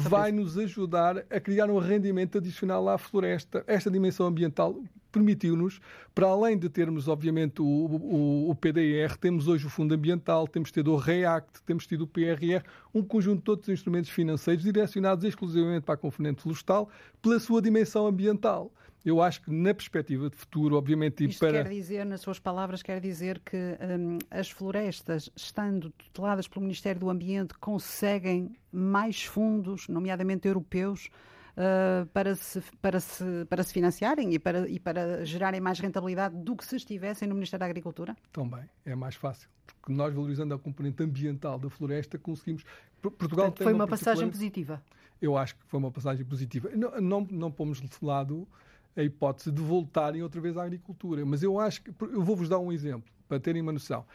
[0.09, 3.63] vai nos ajudar a criar um rendimento adicional à floresta.
[3.67, 4.81] Esta dimensão ambiental
[5.17, 5.79] permitiu-nos,
[6.13, 10.71] para além de termos, obviamente, o, o, o, PDR, temos hoje o Fundo Ambiental, temos
[10.71, 15.83] tido o REACT, temos tido o PRR, um conjunto de outros instrumentos financeiros direcionados exclusivamente
[15.83, 16.89] para a componente florestal,
[17.21, 18.71] pela sua dimensão ambiental.
[19.05, 21.63] Eu acho que na perspectiva de futuro, obviamente, Isto para...
[21.63, 26.99] quer dizer, nas suas palavras, quer dizer que hum, as florestas, estando tuteladas pelo Ministério
[26.99, 31.09] do Ambiente, conseguem mais fundos, nomeadamente europeus,
[31.57, 36.35] uh, para, se, para, se, para se financiarem e para, e para gerarem mais rentabilidade
[36.37, 38.15] do que se estivessem no Ministério da Agricultura?
[38.31, 39.49] Também, é mais fácil.
[39.65, 42.63] Porque nós, valorizando a componente ambiental da floresta, conseguimos.
[43.01, 44.81] Portugal Portanto, foi uma, uma passagem positiva.
[45.21, 46.69] Eu acho que foi uma passagem positiva.
[46.75, 48.47] Não, não, não pomos de lado
[48.95, 51.25] a hipótese de voltarem outra vez à agricultura.
[51.25, 51.91] Mas eu acho que.
[52.01, 54.05] Eu vou-vos dar um exemplo, para terem uma noção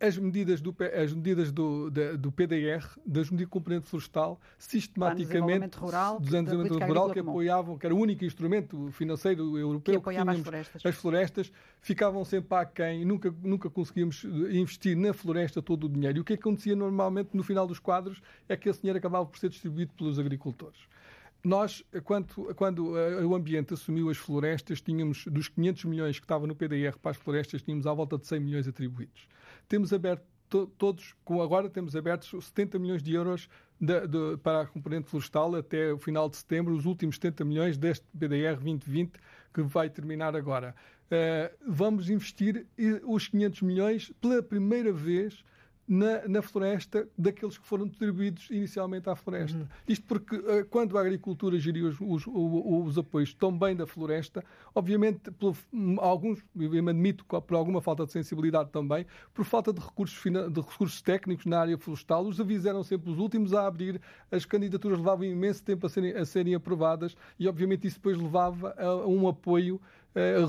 [0.00, 5.76] as medidas do, as medidas do, da, do PDR, das medidas de componente florestal, sistematicamente
[5.76, 10.32] do rural, desenvolvimento rural que apoiavam, que era o único instrumento financeiro europeu que apoiava
[10.32, 10.86] que as florestas.
[10.86, 16.18] As florestas ficavam sempre aquém, nunca, nunca conseguíamos investir na floresta todo o dinheiro.
[16.18, 19.38] E o que acontecia normalmente no final dos quadros é que esse dinheiro acabava por
[19.38, 20.78] ser distribuído pelos agricultores.
[21.42, 26.54] Nós, quando, quando o ambiente assumiu as florestas, tínhamos, dos 500 milhões que estavam no
[26.54, 29.28] PDR para as florestas, tínhamos à volta de 100 milhões atribuídos.
[29.68, 33.48] Temos aberto to, todos, com agora temos abertos 70 milhões de euros
[33.80, 37.76] de, de, para a componente florestal até o final de setembro, os últimos 70 milhões
[37.76, 39.12] deste PDR 2020
[39.52, 40.74] que vai terminar agora.
[41.06, 42.66] Uh, vamos investir
[43.04, 45.44] os 500 milhões pela primeira vez
[45.88, 49.58] na, na, floresta daqueles que foram distribuídos inicialmente à floresta.
[49.58, 49.66] Uhum.
[49.88, 53.86] Isto porque uh, quando a agricultura geriu os, os, os, os, apoios tão bem da
[53.86, 55.56] floresta, obviamente, por,
[56.00, 61.00] alguns, eu admito, por alguma falta de sensibilidade também, por falta de recursos, de recursos
[61.00, 65.24] técnicos na área florestal, os avisos eram sempre os últimos a abrir, as candidaturas levavam
[65.24, 69.26] imenso tempo a serem, a serem aprovadas e, obviamente, isso depois levava a, a um
[69.26, 69.80] apoio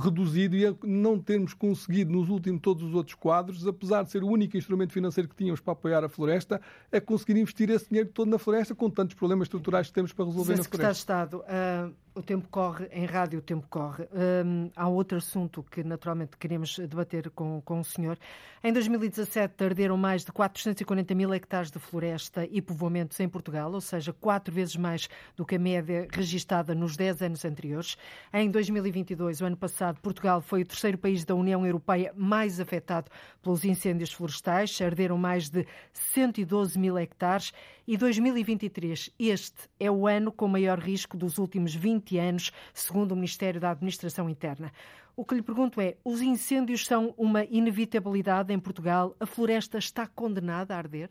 [0.01, 4.23] reduzido e a não termos conseguido nos últimos todos os outros quadros, apesar de ser
[4.23, 6.59] o único instrumento financeiro que tínhamos para apoiar a floresta,
[6.91, 10.25] é conseguir investir esse dinheiro todo na floresta com tantos problemas estruturais que temos para
[10.25, 10.93] resolver na floresta.
[10.93, 14.03] Secretário de Estado, uh o tempo corre, em rádio o tempo corre.
[14.11, 18.17] Um, há outro assunto que naturalmente queremos debater com, com o senhor.
[18.61, 23.79] Em 2017 arderam mais de 440 mil hectares de floresta e povoamentos em Portugal, ou
[23.79, 27.97] seja, quatro vezes mais do que a média registada nos 10 anos anteriores.
[28.33, 33.09] Em 2022, o ano passado, Portugal foi o terceiro país da União Europeia mais afetado
[33.41, 34.77] pelos incêndios florestais.
[34.81, 37.53] Arderam mais de 112 mil hectares
[37.91, 43.15] e 2023, este é o ano com maior risco dos últimos 20 anos, segundo o
[43.15, 44.71] Ministério da Administração Interna.
[45.15, 49.15] O que lhe pergunto é: os incêndios são uma inevitabilidade em Portugal?
[49.19, 51.09] A floresta está condenada a arder?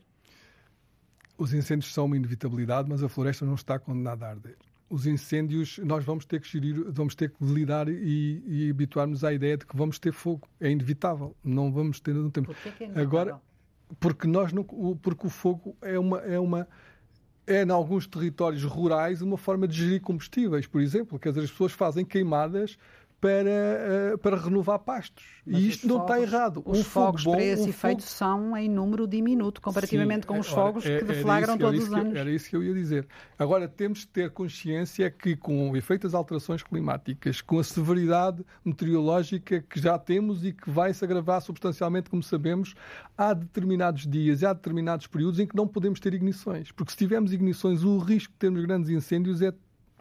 [1.37, 4.57] Os incêndios são uma inevitabilidade, mas a floresta não está condenada a arder.
[4.89, 9.31] Os incêndios, nós vamos ter que gerir, vamos ter que lidar e, e habituar-nos à
[9.31, 10.49] ideia de que vamos ter fogo.
[10.59, 11.35] É inevitável.
[11.43, 12.15] Não vamos ter.
[12.15, 12.57] Não temos.
[12.57, 13.39] Por que é Agora,
[13.99, 16.67] porque nós não, porque o fogo é uma é uma
[17.49, 21.51] é em alguns territórios rurais uma forma de gerir combustíveis, por exemplo, quer dizer, as
[21.51, 22.77] pessoas fazem queimadas
[23.19, 25.25] para, uh, para renovar pastos.
[25.45, 26.63] Mas e isto não fogos, está errado.
[26.65, 28.11] Os um fogos bom, para esse um efeito fogo...
[28.11, 31.93] são em número diminuto, comparativamente Sim, com os fogos é, que deflagram isso, todos os
[31.93, 32.15] anos.
[32.15, 33.07] era isso que eu ia dizer.
[33.37, 38.45] Agora, temos de ter consciência que, com o efeito das alterações climáticas, com a severidade
[38.63, 42.73] meteorológica que já temos e que vai se agravar substancialmente, como sabemos,
[43.17, 46.71] há determinados dias e há determinados períodos em que não podemos ter ignições.
[46.71, 49.53] Porque se tivermos ignições, o risco de termos grandes incêndios é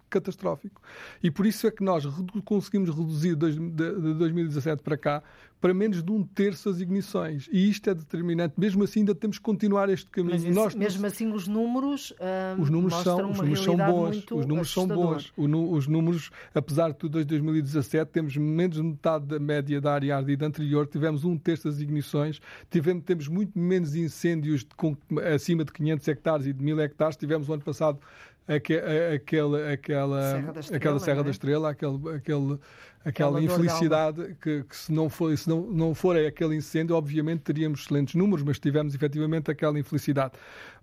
[0.08, 0.80] catastrófico.
[1.22, 2.04] E por isso é que nós
[2.44, 5.22] conseguimos reduzir de 2017 para cá
[5.60, 7.48] para menos de um terço as ignições.
[7.50, 8.54] E isto é determinante.
[8.56, 10.40] Mesmo assim, ainda temos que continuar este caminho.
[10.40, 14.26] Mas Nós, mesmo assim, os números, uh, os números são, os números são bons.
[14.30, 15.32] Os números são bons.
[15.36, 20.16] os números, apesar de tudo, desde 2017 temos menos de metade da média da área
[20.16, 20.86] ardida anterior.
[20.86, 22.40] Tivemos um terço das ignições.
[22.70, 24.96] Tivemos, temos muito menos incêndios de, com,
[25.34, 27.16] acima de 500 hectares e de 1000 hectares.
[27.16, 27.98] Tivemos o ano passado
[28.48, 31.30] aquela, aquela, Serra da Estrela, aquela Serra da é?
[31.30, 32.58] Estrela aquele, aquele,
[33.04, 37.80] aquela infelicidade que, que, se, não for, se não, não for aquele incêndio, obviamente teríamos
[37.80, 40.32] excelentes números, mas tivemos efetivamente aquela infelicidade.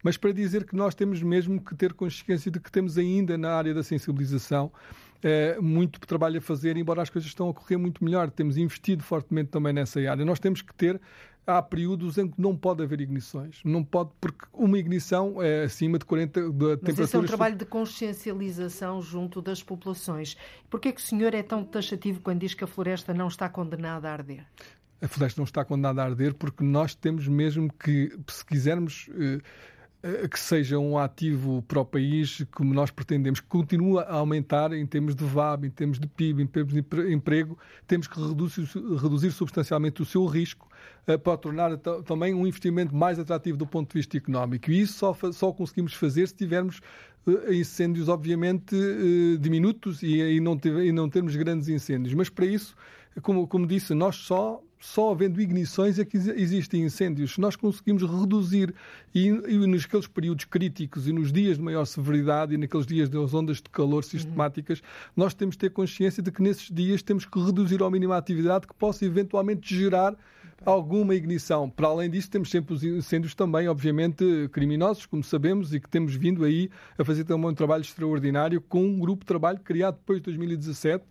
[0.03, 3.51] Mas para dizer que nós temos mesmo que ter consciência de que temos ainda na
[3.53, 4.71] área da sensibilização
[5.23, 8.29] é, muito trabalho a fazer, embora as coisas estão a correr muito melhor.
[8.29, 10.23] Temos investido fortemente também nessa área.
[10.23, 11.01] Nós temos que ter
[11.45, 13.61] há períodos em que não pode haver ignições.
[13.63, 16.79] Não pode, porque uma ignição é acima de 40 de temperaturas.
[16.97, 20.37] Mas esse é um trabalho de consciencialização junto das populações.
[20.69, 23.27] Por que é que o senhor é tão taxativo quando diz que a floresta não
[23.27, 24.45] está condenada a arder?
[25.01, 29.41] A floresta não está condenada a arder porque nós temos mesmo que, se quisermos eh,
[30.29, 34.85] que seja um ativo para o país, como nós pretendemos, que continue a aumentar em
[34.85, 38.69] termos de VAB, em termos de PIB, em termos de emprego, temos que reduzir,
[39.01, 40.67] reduzir substancialmente o seu risco
[41.07, 44.69] uh, para tornar também um investimento mais atrativo do ponto de vista económico.
[44.69, 46.81] E isso só, só conseguimos fazer se tivermos
[47.25, 48.75] uh, incêndios, obviamente,
[49.39, 52.13] diminutos e, e, não e não termos grandes incêndios.
[52.13, 52.75] Mas para isso,
[53.23, 57.33] como, como disse, nós só só havendo ignições é que existem incêndios.
[57.33, 58.73] Se nós conseguimos reduzir
[59.13, 63.33] e, e naqueles períodos críticos e nos dias de maior severidade e naqueles dias das
[63.33, 64.85] ondas de calor sistemáticas, uhum.
[65.17, 68.17] nós temos de ter consciência de que nesses dias temos que reduzir ao mínimo a
[68.17, 70.15] atividade que possa eventualmente gerar
[70.63, 71.69] alguma ignição.
[71.69, 76.15] Para além disso, temos sempre os incêndios também, obviamente, criminosos, como sabemos, e que temos
[76.15, 80.19] vindo aí a fazer também um trabalho extraordinário com um grupo de trabalho criado depois
[80.19, 81.03] de 2017,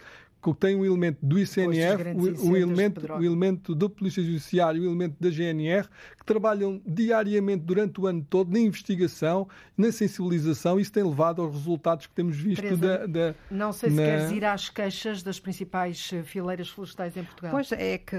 [0.52, 4.84] que tem um elemento do ICNF, o, o, elemento, o elemento da Polícia Judiciária, o
[4.84, 5.88] elemento da GNR,
[6.24, 11.42] que trabalham diariamente durante o ano todo na investigação, na sensibilização, e isso tem levado
[11.42, 14.02] aos resultados que temos visto Teresa, da, da, Não sei se na...
[14.02, 17.50] queres ir às queixas das principais eh, fileiras florestais em Portugal.
[17.52, 18.18] Pois é que uh,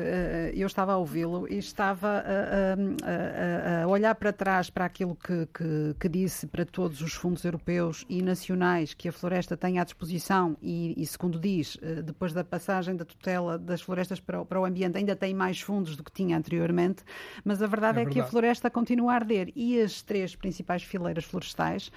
[0.54, 5.48] eu estava a ouvi-lo e estava a, a, a, olhar para trás para aquilo que,
[5.54, 9.84] que, que, disse para todos os fundos europeus e nacionais que a floresta tem à
[9.84, 14.46] disposição e, e segundo diz, de depois da passagem da tutela das florestas para o,
[14.46, 17.04] para o ambiente, ainda tem mais fundos do que tinha anteriormente,
[17.44, 18.14] mas a verdade é, é verdade.
[18.14, 21.92] que a floresta continua a arder e as três principais fileiras florestais,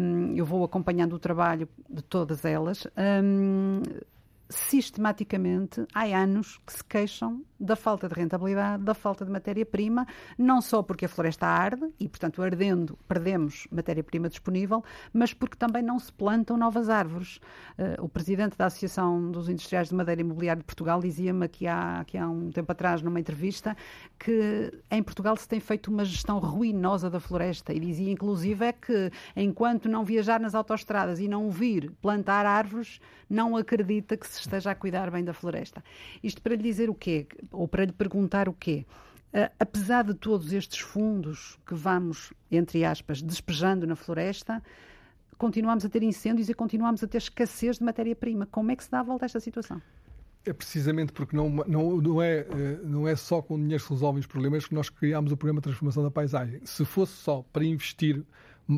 [0.00, 3.82] um, eu vou acompanhando o trabalho de todas elas, um,
[4.48, 10.06] sistematicamente há anos que se queixam da falta de rentabilidade, da falta de matéria-prima,
[10.36, 15.82] não só porque a floresta arde e, portanto, ardendo perdemos matéria-prima disponível, mas porque também
[15.82, 17.40] não se plantam novas árvores.
[17.78, 22.04] Uh, o presidente da Associação dos Industriais de Madeira Imobiliária de Portugal dizia-me aqui há,
[22.20, 23.76] há um tempo atrás, numa entrevista,
[24.18, 28.72] que em Portugal se tem feito uma gestão ruinosa da floresta e dizia, inclusive, é
[28.72, 34.35] que enquanto não viajar nas autoestradas e não vir plantar árvores, não acredita que se
[34.40, 35.82] esteja a cuidar bem da floresta.
[36.22, 37.26] Isto para lhe dizer o quê?
[37.52, 38.86] Ou para lhe perguntar o quê?
[39.32, 44.62] Uh, apesar de todos estes fundos que vamos, entre aspas, despejando na floresta,
[45.36, 48.46] continuamos a ter incêndios e continuamos a ter escassez de matéria-prima.
[48.46, 49.82] Como é que se dá a volta a esta situação?
[50.44, 53.92] É precisamente porque não, não, não, é, eh, não é só com dinheiro que se
[53.92, 56.60] resolvem os problemas que nós criámos o programa de transformação da paisagem.
[56.64, 58.24] Se fosse só para investir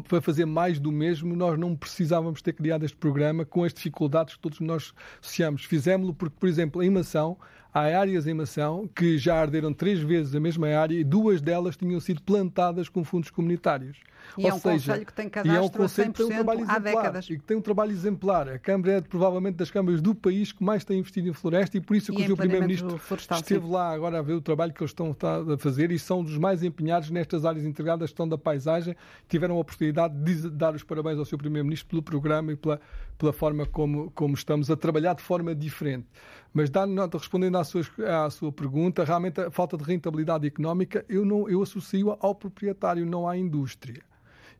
[0.07, 4.35] para fazer mais do mesmo, nós não precisávamos ter criado este programa com as dificuldades
[4.35, 5.64] que todos nós associamos.
[5.64, 7.38] Fizemos-lo porque, por exemplo, em Mação,
[7.72, 11.76] há áreas em Mação que já arderam três vezes a mesma área e duas delas
[11.76, 13.98] tinham sido plantadas com fundos comunitários.
[14.37, 16.28] E Ou é um seja, conselho que tem cadastro é um conselho que tem um
[16.28, 17.31] trabalho exemplar, há décadas.
[17.31, 18.48] E que tem um trabalho exemplar.
[18.48, 21.81] A Câmara é provavelmente das câmaras do país que mais tem investido em floresta e
[21.81, 23.72] por isso que o Primeiro-Ministro esteve sim.
[23.72, 26.62] lá agora a ver o trabalho que eles estão a fazer e são dos mais
[26.62, 28.94] empenhados nestas áreas integradas, estão da paisagem.
[29.28, 31.38] Tiveram a oportunidade de dar os parabéns ao Sr.
[31.38, 32.81] Primeiro-Ministro pelo programa e pela,
[33.16, 36.07] pela forma como, como estamos a trabalhar de forma diferente.
[36.52, 37.83] Mas dando nota, respondendo à sua,
[38.25, 43.05] à sua pergunta, realmente a falta de rentabilidade económica eu, não, eu associo ao proprietário,
[43.05, 44.03] não à indústria.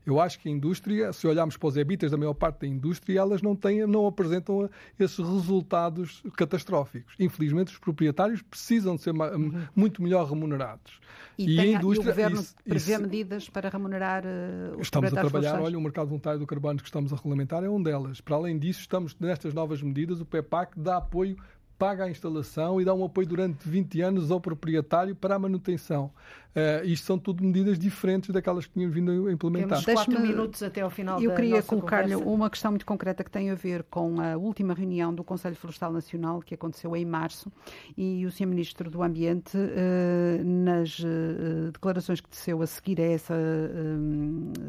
[0.09, 3.21] Eu acho que a indústria, se olharmos para os EBITAs da maior parte da indústria,
[3.21, 7.15] elas não, têm, não apresentam esses resultados catastróficos.
[7.21, 9.67] Infelizmente, os proprietários precisam de ser uhum.
[9.77, 10.99] muito melhor remunerados.
[11.37, 14.87] E, e, a indústria, e o Governo isso, prevê isso, medidas para remunerar uh, os
[14.87, 17.83] Estamos a trabalhar, olha, o mercado voluntário do carbono que estamos a regulamentar é um
[17.83, 18.19] delas.
[18.23, 21.37] Para além disso, estamos nestas novas medidas, o PEPAC dá apoio
[21.79, 26.11] paga a instalação e dá um apoio durante 20 anos ao proprietário para a manutenção.
[26.49, 29.85] Uh, isto são tudo medidas diferentes daquelas que tínhamos vindo a implementar.
[29.85, 33.51] Temos quatro minutos até ao final Eu queria colocar-lhe uma questão muito concreta que tem
[33.51, 37.53] a ver com a última reunião do Conselho Florestal Nacional que aconteceu em março
[37.97, 38.47] e o Sr.
[38.47, 43.35] Ministro do Ambiente, uh, nas uh, declarações que teceu a seguir a essa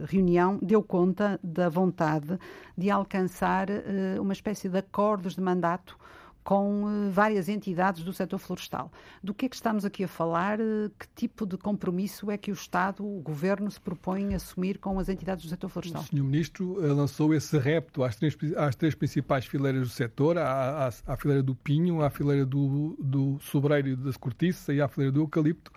[0.08, 2.38] reunião, deu conta da vontade
[2.78, 3.68] de alcançar
[4.20, 5.98] uma espécie de acordos de mandato
[6.50, 8.92] com eh, várias entidades do setor florestal.
[9.24, 10.60] Do que é que estamos aqui a falar?
[10.60, 14.98] Eh, que tipo de compromisso é que o Estado, o Governo, se propõe assumir com
[14.98, 16.02] as entidades do setor florestal?
[16.02, 16.24] O Sr.
[16.24, 21.14] Ministro eh, lançou esse repto às três, às três principais fileiras do setor, à, à,
[21.14, 25.12] à fileira do pinho, à fileira do, do sobreiro e da cortiça e à fileira
[25.12, 25.72] do eucalipto,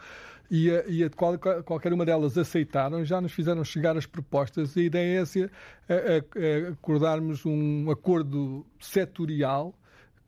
[0.50, 4.74] e, a, e a qual, qualquer uma delas aceitaram, já nos fizeram chegar as propostas.
[4.74, 5.50] A ideia é essa,
[5.86, 9.74] é, acordarmos um acordo setorial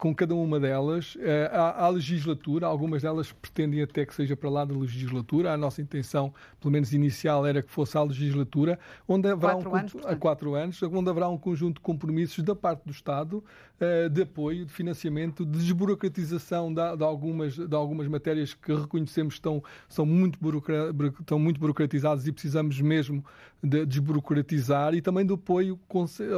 [0.05, 1.17] com cada uma delas.
[1.19, 5.51] Eh, há, há, legislatura, algumas delas pretendem até que seja para lá da legislatura.
[5.51, 9.75] A nossa intenção, pelo menos inicial, era que fosse à legislatura, onde haverá quatro um,
[9.75, 13.43] anos, a quatro anos, onde haverá um conjunto de compromissos da parte do Estado
[13.81, 19.33] uh, de apoio, de financiamento, de desburocratização de, de, algumas, de algumas matérias que reconhecemos
[19.35, 20.39] estão, são muito,
[21.19, 23.25] estão muito burocratizadas e precisamos mesmo
[23.65, 25.81] de desburocratizar e também do apoio,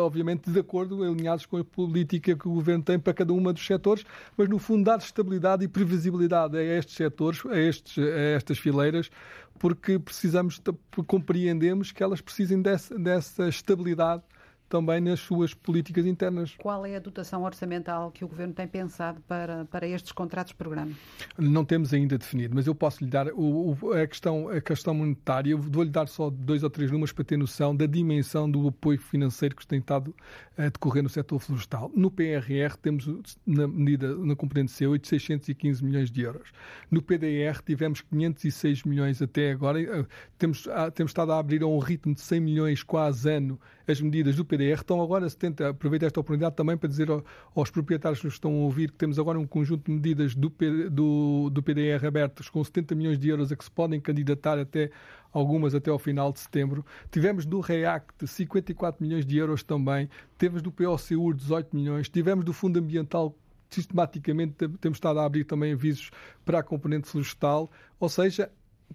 [0.00, 3.66] obviamente, de acordo, alinhados com a política que o Governo tem para cada uma dos
[3.66, 4.04] setores,
[4.36, 9.10] mas no fundo dar estabilidade e previsibilidade a estes setores, a, estes, a estas fileiras,
[9.58, 10.62] porque precisamos,
[11.06, 14.22] compreendemos que elas precisem dessa, dessa estabilidade
[14.68, 16.54] também nas suas políticas internas.
[16.58, 20.92] Qual é a dotação orçamental que o Governo tem pensado para, para estes contratos-programa?
[21.38, 24.94] Não temos ainda definido, mas eu posso lhe dar o, o, a, questão, a questão
[24.94, 28.98] monetária, vou-lhe dar só dois ou três números para ter noção da dimensão do apoio
[28.98, 30.14] financeiro que tem estado
[30.56, 31.90] a decorrer no setor florestal.
[31.94, 33.06] No PRR temos,
[33.46, 36.50] na medida, na componente C8, 615 milhões de euros.
[36.90, 40.06] No PDR tivemos 506 milhões até agora.
[40.38, 44.00] Temos, ah, temos estado a abrir a um ritmo de 100 milhões quase ano as
[44.00, 44.80] medidas do PDR.
[44.82, 47.08] Então agora se tenta aproveitar esta oportunidade também para dizer
[47.54, 50.52] aos proprietários que estão a ouvir que temos agora um conjunto de medidas do,
[50.90, 54.90] do, do PDR abertas com 70 milhões de euros a que se podem candidatar até
[55.32, 56.84] algumas até ao final de setembro.
[57.10, 60.08] Tivemos do REACT 54 milhões de euros também.
[60.38, 62.08] Tivemos do POCUR 18 milhões.
[62.08, 63.36] Tivemos do Fundo Ambiental
[63.68, 66.10] sistematicamente temos estado a abrir também avisos
[66.44, 68.50] para a componente florestal, ou seja,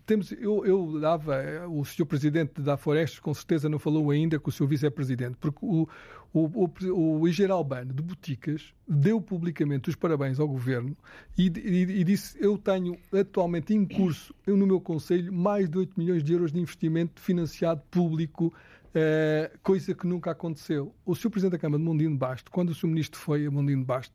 [0.05, 4.49] temos, eu, eu dava, o senhor presidente da Florestas com certeza não falou ainda com
[4.49, 5.87] o seu vice-presidente, porque o,
[6.33, 10.95] o, o, o Iger Albano de Boticas deu publicamente os parabéns ao governo
[11.37, 15.77] e, e, e, disse: Eu tenho atualmente em curso, eu, no meu conselho, mais de
[15.77, 18.53] 8 milhões de euros de investimento financiado público.
[18.93, 20.93] Eh, coisa que nunca aconteceu.
[21.05, 21.29] O Sr.
[21.29, 22.87] Presidente da Câmara de Mondino Basto, quando o Sr.
[22.87, 24.13] Ministro foi a Mondino Basto,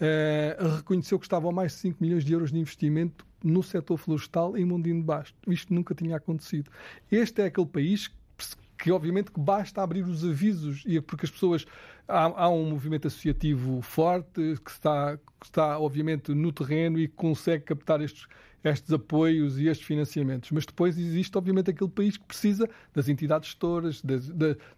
[0.00, 4.56] eh, reconheceu que estavam mais de 5 milhões de euros de investimento no setor florestal
[4.56, 5.36] em Mondino de Basto.
[5.46, 6.70] Isto nunca tinha acontecido.
[7.10, 8.10] Este é aquele país
[8.78, 11.64] que obviamente que basta abrir os avisos e é porque as pessoas
[12.08, 17.64] há, há, um movimento associativo forte que está, que está obviamente no terreno e consegue
[17.64, 18.26] captar estes
[18.64, 20.50] estes apoios e estes financiamentos.
[20.50, 24.28] Mas depois existe, obviamente, aquele país que precisa das entidades gestoras, das,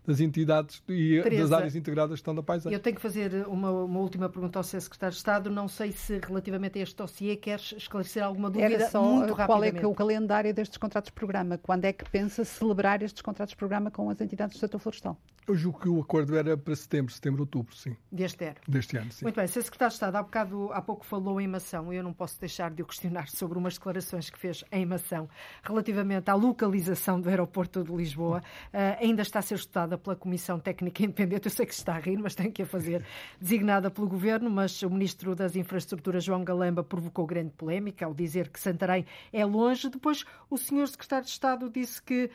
[0.05, 2.74] das entidades e Teresa, das áreas integradas que estão da paisagem.
[2.74, 4.80] Eu tenho que fazer uma, uma última pergunta ao Sr.
[4.80, 5.51] Secretário de Estado.
[5.51, 9.62] Não sei se, relativamente a este dossiê, queres esclarecer alguma dúvida Era só muito qual
[9.62, 11.59] é, que é o calendário destes contratos-programa?
[11.59, 15.16] Quando é que pensa celebrar estes contratos-programa com as entidades do setor florestal?
[15.49, 17.97] Eu julgo que o acordo era para setembro, setembro, outubro, sim.
[18.11, 18.57] Deste ano?
[18.66, 19.24] Deste ano, sim.
[19.24, 19.47] Muito bem.
[19.47, 19.62] Sr.
[19.62, 21.92] Secretário de Estado, há, bocado, há pouco falou em mação.
[21.92, 25.28] Eu não posso deixar de o questionar sobre umas declarações que fez em mação
[25.62, 28.42] relativamente à localização do aeroporto de Lisboa.
[28.74, 31.47] Uh, ainda está a ser estudada pela Comissão Técnica Independente.
[31.47, 33.05] Eu sei que se está a rir, mas tem que a fazer.
[33.40, 38.49] Designada pelo Governo, mas o Ministro das Infraestruturas, João Galamba, provocou grande polémica ao dizer
[38.49, 39.88] que Santarém é longe.
[39.88, 40.88] Depois, o Sr.
[40.88, 42.30] Secretário de Estado disse que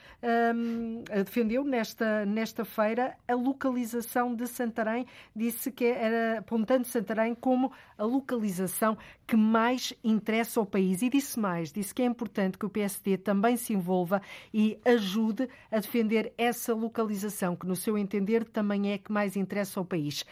[0.56, 7.72] um, defendeu nesta, nesta feira a localização de Santarém, disse que era apontando Santarém como
[7.98, 11.02] a localização que mais interessa ao país.
[11.02, 14.22] E disse mais, disse que é importante que o PSD também se envolva
[14.54, 19.80] e ajude a defender essa localização, que no seu entender também é que mais interessa
[19.80, 20.24] ao país.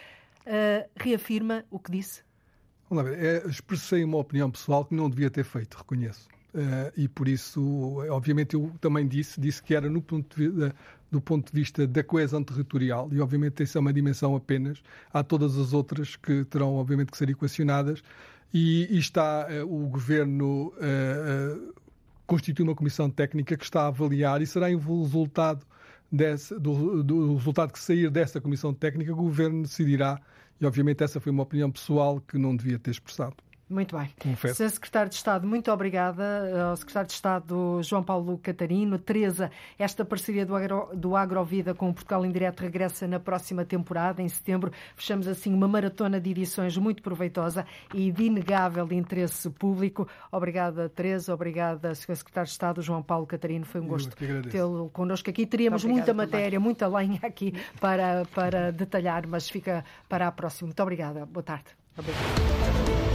[0.42, 2.24] Uh, reafirma o que disse?
[3.18, 6.28] É, expressei uma opinião pessoal que não devia ter feito, reconheço.
[6.54, 7.62] Uh, e por isso,
[8.10, 10.74] obviamente, eu também disse, disse que era no ponto de,
[11.12, 14.82] do ponto de vista da coesão territorial, e obviamente essa é uma dimensão apenas,
[15.12, 18.04] há todas as outras que terão, obviamente, que ser equacionadas,
[18.54, 21.74] e, e está uh, o Governo uh,
[22.26, 25.66] constitui uma comissão técnica que está a avaliar e será o resultado
[26.12, 30.20] desse, do, do resultado que sair dessa comissão técnica, o Governo decidirá,
[30.62, 33.36] e obviamente essa foi uma opinião pessoal que não devia ter expressado.
[33.70, 34.10] Muito bem.
[34.20, 34.56] Confesso.
[34.56, 34.70] Sr.
[34.72, 36.70] Secretário de Estado, muito obrigada.
[36.70, 38.98] Ao Secretário de Estado João Paulo Catarino.
[38.98, 43.64] Teresa, esta parceria do, Agro, do Agrovida com o Portugal em Direto regressa na próxima
[43.64, 44.72] temporada, em setembro.
[44.96, 47.64] Fechamos assim uma maratona de edições muito proveitosa
[47.94, 50.08] e de inegável interesse público.
[50.32, 51.32] Obrigada, Teresa.
[51.32, 52.16] Obrigada, Sr.
[52.16, 53.66] Secretário de Estado João Paulo Catarino.
[53.66, 54.16] Foi um gosto
[54.50, 55.46] tê-lo connosco aqui.
[55.46, 56.60] Teríamos muita matéria, também.
[56.60, 60.68] muita lenha aqui para, para detalhar, mas fica para a próxima.
[60.68, 61.24] Muito obrigada.
[61.28, 61.66] Boa tarde.
[61.96, 63.09] Obrigada.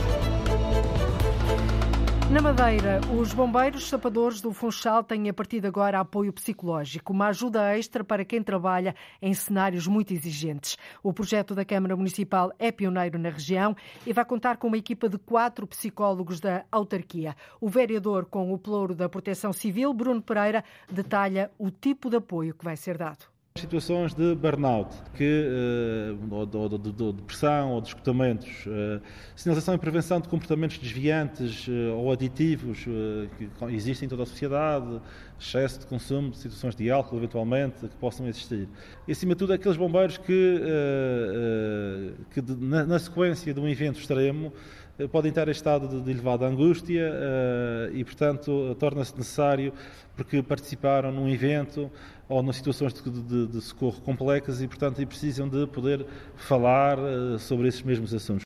[2.35, 7.29] Na Madeira, os bombeiros sapadores do Funchal têm a partir de agora apoio psicológico, uma
[7.29, 10.77] ajuda extra para quem trabalha em cenários muito exigentes.
[11.01, 15.09] O projeto da Câmara Municipal é pioneiro na região e vai contar com uma equipa
[15.09, 17.37] de quatro psicólogos da autarquia.
[17.61, 22.53] O vereador com o ploro da Proteção Civil, Bruno Pereira, detalha o tipo de apoio
[22.53, 27.81] que vai ser dado situações de burnout, que, uh, ou, ou, de, de, depressão ou
[27.81, 29.01] de escutamentos, uh,
[29.37, 35.01] sinalização e prevenção de comportamentos desviantes uh, ou aditivos que existem em toda a sociedade,
[35.39, 38.69] excesso de consumo, de situações de álcool, eventualmente, que possam existir.
[39.07, 40.61] E, acima de tudo, aqueles bombeiros que,
[42.33, 44.53] que de, na, sequência de um evento extremo,
[45.13, 47.13] podem estar em estado de, de elevada angústia
[47.93, 49.73] e, portanto, torna-se necessário,
[50.17, 51.91] porque participaram num evento
[52.29, 56.07] ou nas situações de, de, de socorro complexas e, portanto, precisam de poder
[56.37, 58.45] falar uh, sobre esses mesmos assuntos.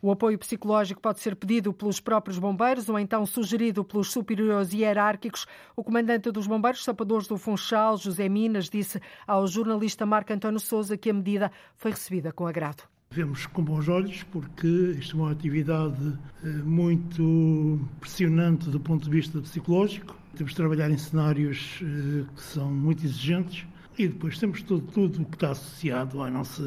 [0.00, 5.46] O apoio psicológico pode ser pedido pelos próprios bombeiros ou então sugerido pelos superiores hierárquicos.
[5.76, 10.96] O comandante dos bombeiros sapadores do Funchal, José Minas, disse ao jornalista Marco António Souza
[10.96, 12.82] que a medida foi recebida com agrado.
[13.12, 14.66] Vemos com bons olhos porque
[14.98, 20.16] isto é uma atividade eh, muito pressionante do ponto de vista psicológico.
[20.36, 23.66] Temos de trabalhar em cenários eh, que são muito exigentes
[23.98, 26.62] e depois temos tudo, tudo o que está associado à nossa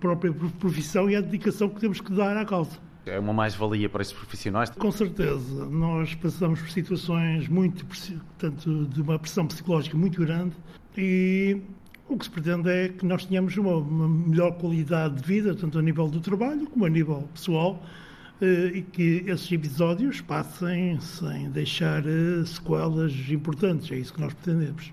[0.00, 2.78] própria profissão e à dedicação que temos que dar à causa.
[3.04, 4.70] É uma mais-valia para esses profissionais?
[4.70, 5.66] Com certeza.
[5.66, 10.54] Nós passamos por situações muito, portanto, de uma pressão psicológica muito grande
[10.96, 11.60] e
[12.08, 15.78] o que se pretende é que nós tenhamos uma, uma melhor qualidade de vida, tanto
[15.78, 17.82] a nível do trabalho como a nível pessoal,
[18.44, 23.90] e que esses episódios passem sem deixar eh, sequelas importantes.
[23.92, 24.90] É isso que nós pretendemos.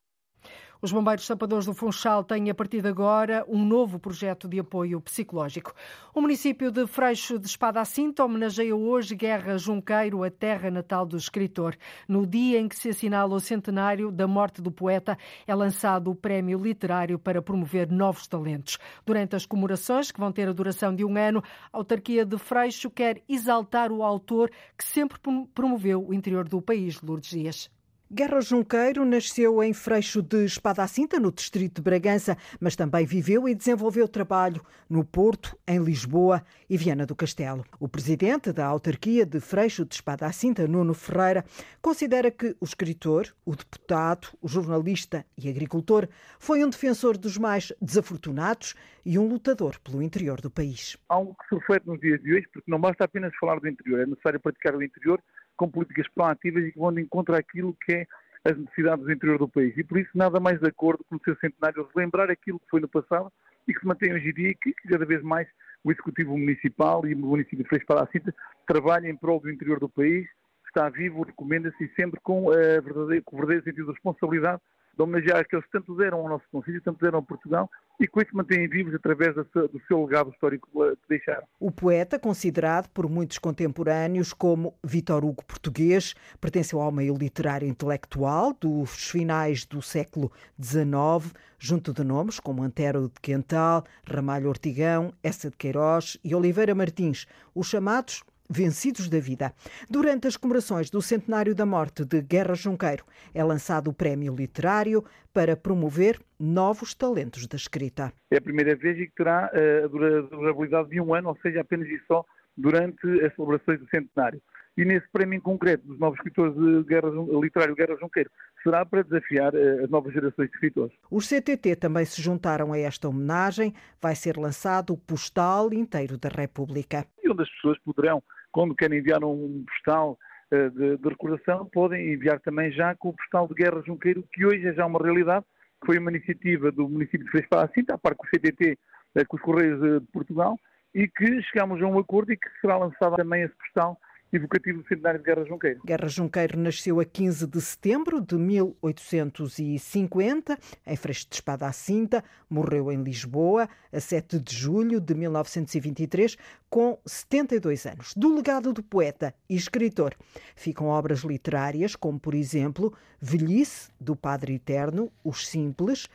[0.82, 5.02] Os Bombeiros Sapadores do Funchal têm, a partir de agora, um novo projeto de apoio
[5.02, 5.74] psicológico.
[6.16, 11.18] O município de Freixo de Espada Cinta homenageia hoje Guerra Junqueiro, a terra natal do
[11.18, 11.76] escritor.
[12.08, 16.16] No dia em que se assinala o centenário da morte do poeta, é lançado o
[16.16, 18.78] Prémio Literário para promover novos talentos.
[19.06, 22.90] Durante as comemorações, que vão ter a duração de um ano, a autarquia de Freixo
[22.90, 25.20] quer exaltar o autor que sempre
[25.54, 27.79] promoveu o interior do país, Lourdes Dias.
[28.12, 33.48] Guerra Junqueiro nasceu em Freixo de Espada Cinta, no distrito de Bragança, mas também viveu
[33.48, 37.64] e desenvolveu trabalho no Porto, em Lisboa e Viana do Castelo.
[37.80, 41.46] O presidente da autarquia de Freixo de Espada Cinta, Nuno Ferreira,
[41.84, 47.72] considera que o escritor, o deputado, o jornalista e agricultor foi um defensor dos mais
[47.80, 48.74] desafortunados
[49.06, 50.98] e um lutador pelo interior do país.
[51.10, 54.00] Algo que se reflete nos dias de hoje, porque não basta apenas falar do interior,
[54.00, 55.22] é necessário praticar o interior
[55.60, 58.08] com políticas proativas e que vão de encontro àquilo que é
[58.46, 59.78] as necessidades do interior do país.
[59.78, 62.80] E por isso, nada mais de acordo com o seu centenário relembrar aquilo que foi
[62.80, 63.30] no passado
[63.68, 65.46] e que se mantém hoje em dia e que cada vez mais
[65.84, 68.34] o Executivo Municipal e o município de Freixo para a Cinta
[68.66, 70.26] trabalham em prol do interior do país,
[70.66, 74.62] está vivo, recomenda-se e sempre com, a verdadeiro, com o verdadeiro sentido de responsabilidade
[75.00, 77.70] de homenagear aqueles que tanto deram ao nosso Conselho, tanto deram a Portugal
[78.00, 81.44] e com isso mantêm vivos através do seu legado histórico que deixaram.
[81.60, 88.54] O poeta, considerado por muitos contemporâneos como Vitor Hugo português, pertenceu ao meio literário intelectual
[88.54, 90.32] dos finais do século
[90.62, 96.76] XIX, junto de nomes como Antero de Quental, Ramalho Ortigão, Essa de Queiroz e Oliveira
[96.76, 99.54] Martins, os chamados Vencidos da Vida.
[99.88, 105.04] Durante as comemorações do centenário da morte de Guerra Junqueiro, é lançado o Prémio Literário
[105.32, 108.12] para promover novos talentos da escrita.
[108.32, 111.62] É a primeira vez e que terá eh, a durabilidade de um ano, ou seja,
[111.62, 112.26] apenas e só
[112.58, 114.42] durante as celebrações do centenário.
[114.78, 117.10] E nesse prémio em concreto dos novos escritores de Guerra,
[117.42, 118.32] literário Guerra Junqueiro
[118.64, 120.96] será para desafiar eh, as novas gerações de escritores.
[121.12, 123.74] Os CTT também se juntaram a esta homenagem.
[124.02, 127.06] Vai ser lançado o postal inteiro da República.
[127.24, 130.18] E onde as pessoas poderão quando querem enviar um postal
[130.52, 134.46] uh, de, de, recordação, podem enviar também já com o postal de Guerra Junqueiro, que
[134.46, 135.46] hoje é já uma realidade,
[135.86, 138.78] foi uma iniciativa do município de Freixo Cinta, a par com o CTT,
[139.16, 140.58] eh, com os Correios de Portugal,
[140.94, 143.98] e que chegamos a um acordo e que será lançado também esse postal
[144.32, 145.82] evocativo do centenário de Guerra Junqueiro.
[145.86, 152.24] Guerra Junqueiro nasceu a 15 de setembro de 1850, em Freixo de Espada à Cinta,
[152.50, 156.38] morreu em Lisboa a 7 de julho de 1923,
[156.70, 158.14] com 72 anos.
[158.16, 160.16] Do legado do poeta e escritor
[160.56, 166.08] ficam obras literárias, como, por exemplo, Velhice, do Padre Eterno, Os Simples,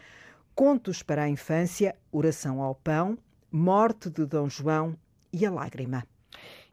[0.55, 3.19] Contos para a Infância, Oração ao Pão,
[3.51, 4.97] Morte de Dom João
[5.33, 6.07] e A Lágrima.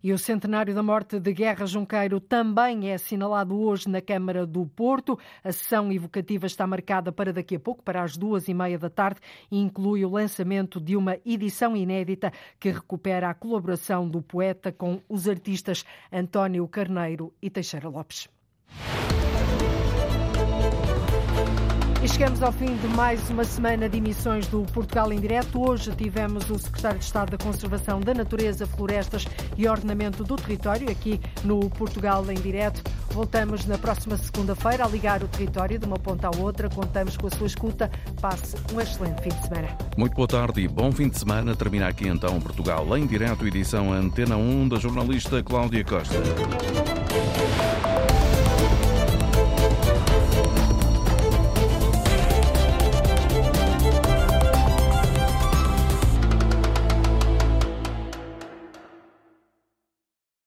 [0.04, 4.66] E o centenário da morte de Guerra Junqueiro também é assinalado hoje na Câmara do
[4.66, 5.18] Porto.
[5.43, 8.89] A sessão evocativa está marcada para daqui a pouco, para as duas e meia da
[8.89, 9.20] tarde,
[9.52, 14.99] e inclui o lançamento de uma edição inédita que recupera a colaboração do poeta com
[15.08, 18.28] os artistas António Carneiro e Teixeira Lopes.
[22.04, 25.62] E chegamos ao fim de mais uma semana de emissões do Portugal em Direto.
[25.62, 30.89] Hoje tivemos o Secretário de Estado da Conservação da Natureza, Florestas e Ordenamento do Território
[30.89, 32.82] aqui no Portugal em Direto.
[33.12, 36.68] Voltamos na próxima segunda-feira a ligar o território de uma ponta à outra.
[36.72, 37.91] Contamos com a sua escuta.
[38.20, 39.78] Passe um excelente fim de semana.
[39.95, 41.56] Muito boa tarde e bom fim de semana.
[41.56, 46.16] Termina aqui então Portugal em Direto, edição Antena 1 da jornalista Cláudia Costa.